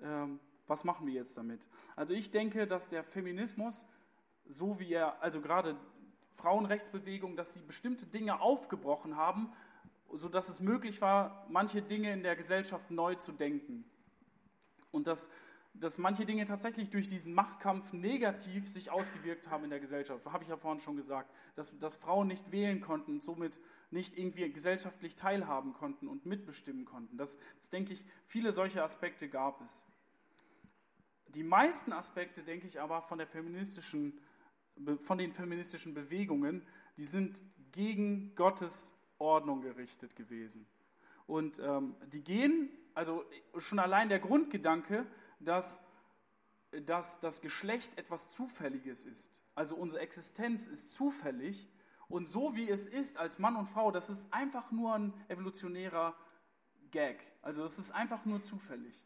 ähm, 0.00 0.38
was 0.66 0.84
machen 0.84 1.06
wir 1.06 1.14
jetzt 1.14 1.36
damit? 1.36 1.68
Also 1.94 2.14
ich 2.14 2.30
denke, 2.30 2.66
dass 2.66 2.88
der 2.88 3.04
Feminismus, 3.04 3.86
so 4.46 4.78
wie 4.78 4.92
er, 4.92 5.22
also 5.22 5.40
gerade 5.40 5.76
Frauenrechtsbewegung, 6.32 7.36
dass 7.36 7.54
sie 7.54 7.60
bestimmte 7.60 8.06
Dinge 8.06 8.40
aufgebrochen 8.40 9.16
haben, 9.16 9.52
sodass 10.12 10.48
es 10.48 10.60
möglich 10.60 11.00
war, 11.00 11.46
manche 11.48 11.82
Dinge 11.82 12.12
in 12.12 12.22
der 12.22 12.36
Gesellschaft 12.36 12.90
neu 12.90 13.14
zu 13.14 13.32
denken. 13.32 13.84
Und 14.90 15.06
dass, 15.06 15.30
dass 15.74 15.98
manche 15.98 16.24
Dinge 16.24 16.44
tatsächlich 16.44 16.90
durch 16.90 17.08
diesen 17.08 17.34
Machtkampf 17.34 17.92
negativ 17.92 18.68
sich 18.68 18.90
ausgewirkt 18.90 19.50
haben 19.50 19.64
in 19.64 19.70
der 19.70 19.80
Gesellschaft. 19.80 20.24
Habe 20.26 20.44
ich 20.44 20.50
ja 20.50 20.56
vorhin 20.56 20.80
schon 20.80 20.96
gesagt, 20.96 21.32
dass, 21.54 21.78
dass 21.78 21.96
Frauen 21.96 22.28
nicht 22.28 22.52
wählen 22.52 22.80
konnten 22.80 23.14
und 23.14 23.24
somit 23.24 23.58
nicht 23.90 24.16
irgendwie 24.16 24.50
gesellschaftlich 24.52 25.16
teilhaben 25.16 25.72
konnten 25.72 26.08
und 26.08 26.26
mitbestimmen 26.26 26.84
konnten. 26.84 27.16
Das, 27.16 27.38
das 27.58 27.70
denke 27.70 27.92
ich, 27.92 28.04
viele 28.24 28.52
solche 28.52 28.82
Aspekte 28.82 29.28
gab 29.28 29.60
es. 29.62 29.84
Die 31.28 31.42
meisten 31.42 31.92
Aspekte, 31.92 32.42
denke 32.42 32.66
ich 32.66 32.80
aber, 32.80 33.02
von, 33.02 33.18
der 33.18 33.26
feministischen, 33.26 34.20
von 34.98 35.18
den 35.18 35.32
feministischen 35.32 35.94
Bewegungen, 35.94 36.66
die 36.96 37.04
sind 37.04 37.42
gegen 37.72 38.34
Gottes 38.34 38.98
Ordnung 39.18 39.60
gerichtet 39.60 40.16
gewesen. 40.16 40.66
Und 41.26 41.58
ähm, 41.58 41.96
die 42.06 42.22
gehen, 42.22 42.70
also 42.94 43.24
schon 43.58 43.78
allein 43.78 44.08
der 44.08 44.20
Grundgedanke, 44.20 45.06
dass, 45.40 45.84
dass 46.84 47.20
das 47.20 47.40
Geschlecht 47.40 47.98
etwas 47.98 48.30
Zufälliges 48.30 49.04
ist. 49.04 49.42
Also 49.54 49.76
unsere 49.76 50.02
Existenz 50.02 50.66
ist 50.66 50.92
zufällig 50.92 51.68
und 52.08 52.28
so 52.28 52.54
wie 52.54 52.70
es 52.70 52.86
ist 52.86 53.18
als 53.18 53.38
Mann 53.38 53.56
und 53.56 53.66
Frau, 53.66 53.90
das 53.90 54.10
ist 54.10 54.32
einfach 54.32 54.70
nur 54.70 54.94
ein 54.94 55.12
evolutionärer 55.28 56.14
Gag. 56.90 57.20
Also 57.42 57.62
das 57.62 57.78
ist 57.78 57.90
einfach 57.90 58.24
nur 58.24 58.42
zufällig. 58.42 59.05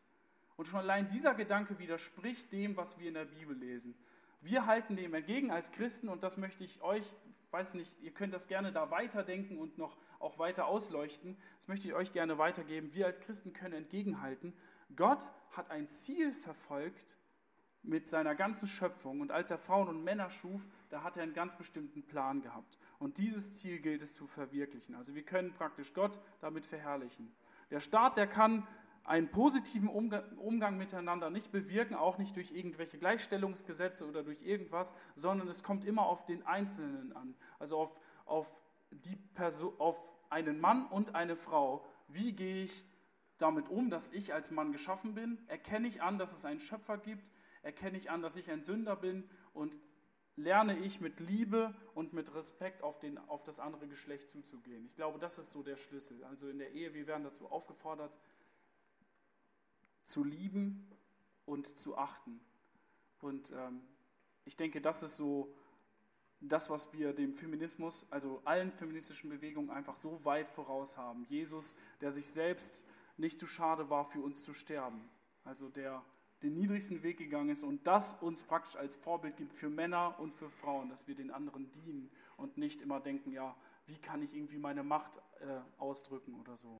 Und 0.60 0.66
schon 0.66 0.80
allein 0.80 1.08
dieser 1.08 1.32
Gedanke 1.32 1.78
widerspricht 1.78 2.52
dem, 2.52 2.76
was 2.76 2.98
wir 2.98 3.08
in 3.08 3.14
der 3.14 3.24
Bibel 3.24 3.56
lesen. 3.56 3.94
Wir 4.42 4.66
halten 4.66 4.94
dem 4.94 5.14
entgegen 5.14 5.50
als 5.50 5.72
Christen 5.72 6.10
und 6.10 6.22
das 6.22 6.36
möchte 6.36 6.64
ich 6.64 6.82
euch, 6.82 7.14
weiß 7.50 7.72
nicht, 7.72 7.98
ihr 8.02 8.10
könnt 8.10 8.34
das 8.34 8.46
gerne 8.46 8.70
da 8.70 8.90
weiterdenken 8.90 9.56
und 9.56 9.78
noch 9.78 9.96
auch 10.18 10.38
weiter 10.38 10.66
ausleuchten. 10.66 11.38
Das 11.56 11.68
möchte 11.68 11.88
ich 11.88 11.94
euch 11.94 12.12
gerne 12.12 12.36
weitergeben. 12.36 12.92
Wir 12.92 13.06
als 13.06 13.20
Christen 13.20 13.54
können 13.54 13.72
entgegenhalten. 13.72 14.52
Gott 14.94 15.32
hat 15.52 15.70
ein 15.70 15.88
Ziel 15.88 16.34
verfolgt 16.34 17.16
mit 17.82 18.06
seiner 18.06 18.34
ganzen 18.34 18.68
Schöpfung 18.68 19.22
und 19.22 19.32
als 19.32 19.50
er 19.50 19.56
Frauen 19.56 19.88
und 19.88 20.04
Männer 20.04 20.28
schuf, 20.28 20.60
da 20.90 21.02
hat 21.02 21.16
er 21.16 21.22
einen 21.22 21.32
ganz 21.32 21.56
bestimmten 21.56 22.02
Plan 22.02 22.42
gehabt. 22.42 22.76
Und 22.98 23.16
dieses 23.16 23.54
Ziel 23.54 23.80
gilt 23.80 24.02
es 24.02 24.12
zu 24.12 24.26
verwirklichen. 24.26 24.94
Also 24.94 25.14
wir 25.14 25.22
können 25.22 25.54
praktisch 25.54 25.94
Gott 25.94 26.20
damit 26.42 26.66
verherrlichen. 26.66 27.34
Der 27.70 27.80
Staat, 27.80 28.16
der 28.16 28.26
kann 28.26 28.66
einen 29.04 29.30
positiven 29.30 29.88
Umgang 29.88 30.76
miteinander 30.76 31.30
nicht 31.30 31.50
bewirken, 31.50 31.94
auch 31.94 32.18
nicht 32.18 32.36
durch 32.36 32.52
irgendwelche 32.52 32.98
Gleichstellungsgesetze 32.98 34.06
oder 34.08 34.22
durch 34.22 34.42
irgendwas, 34.42 34.94
sondern 35.14 35.48
es 35.48 35.62
kommt 35.62 35.84
immer 35.84 36.06
auf 36.06 36.24
den 36.26 36.46
Einzelnen 36.46 37.14
an, 37.16 37.34
also 37.58 37.78
auf, 37.78 38.00
auf, 38.26 38.56
die 38.90 39.16
Person, 39.34 39.72
auf 39.78 39.96
einen 40.28 40.60
Mann 40.60 40.86
und 40.86 41.14
eine 41.14 41.36
Frau. 41.36 41.84
Wie 42.08 42.32
gehe 42.32 42.64
ich 42.64 42.84
damit 43.38 43.68
um, 43.68 43.90
dass 43.90 44.12
ich 44.12 44.34
als 44.34 44.50
Mann 44.50 44.72
geschaffen 44.72 45.14
bin? 45.14 45.38
Erkenne 45.48 45.88
ich 45.88 46.02
an, 46.02 46.18
dass 46.18 46.32
es 46.32 46.44
einen 46.44 46.60
Schöpfer 46.60 46.98
gibt? 46.98 47.24
Erkenne 47.62 47.96
ich 47.96 48.10
an, 48.10 48.22
dass 48.22 48.36
ich 48.36 48.50
ein 48.50 48.62
Sünder 48.62 48.96
bin? 48.96 49.28
Und 49.52 49.74
lerne 50.36 50.78
ich 50.78 51.00
mit 51.00 51.20
Liebe 51.20 51.74
und 51.94 52.12
mit 52.12 52.34
Respekt 52.34 52.82
auf, 52.82 52.98
den, 52.98 53.18
auf 53.28 53.42
das 53.42 53.60
andere 53.60 53.86
Geschlecht 53.86 54.30
zuzugehen. 54.30 54.86
Ich 54.86 54.94
glaube, 54.94 55.18
das 55.18 55.38
ist 55.38 55.52
so 55.52 55.62
der 55.62 55.76
Schlüssel. 55.76 56.22
Also 56.24 56.48
in 56.48 56.58
der 56.58 56.72
Ehe, 56.72 56.94
wir 56.94 57.06
werden 57.06 57.24
dazu 57.24 57.50
aufgefordert, 57.50 58.12
zu 60.02 60.24
lieben 60.24 60.88
und 61.46 61.78
zu 61.78 61.96
achten. 61.96 62.40
Und 63.20 63.52
ähm, 63.52 63.82
ich 64.44 64.56
denke, 64.56 64.80
das 64.80 65.02
ist 65.02 65.16
so 65.16 65.54
das, 66.40 66.70
was 66.70 66.92
wir 66.92 67.12
dem 67.12 67.34
Feminismus, 67.34 68.06
also 68.10 68.40
allen 68.44 68.72
feministischen 68.72 69.30
Bewegungen 69.30 69.70
einfach 69.70 69.96
so 69.96 70.24
weit 70.24 70.48
voraus 70.48 70.96
haben. 70.96 71.24
Jesus, 71.28 71.74
der 72.00 72.12
sich 72.12 72.26
selbst 72.26 72.86
nicht 73.16 73.38
zu 73.38 73.46
schade 73.46 73.90
war, 73.90 74.06
für 74.06 74.20
uns 74.20 74.42
zu 74.42 74.54
sterben. 74.54 75.08
Also 75.44 75.68
der 75.68 76.02
den 76.42 76.54
niedrigsten 76.54 77.02
Weg 77.02 77.18
gegangen 77.18 77.50
ist 77.50 77.62
und 77.62 77.86
das 77.86 78.14
uns 78.14 78.42
praktisch 78.42 78.76
als 78.76 78.96
Vorbild 78.96 79.36
gibt 79.36 79.52
für 79.52 79.68
Männer 79.68 80.18
und 80.18 80.34
für 80.34 80.48
Frauen, 80.48 80.88
dass 80.88 81.06
wir 81.06 81.14
den 81.14 81.30
anderen 81.30 81.70
dienen 81.70 82.10
und 82.36 82.56
nicht 82.56 82.80
immer 82.80 82.98
denken, 82.98 83.30
ja, 83.30 83.54
wie 83.86 83.98
kann 83.98 84.22
ich 84.22 84.34
irgendwie 84.34 84.58
meine 84.58 84.82
Macht 84.82 85.18
äh, 85.40 85.60
ausdrücken 85.78 86.34
oder 86.34 86.56
so. 86.56 86.78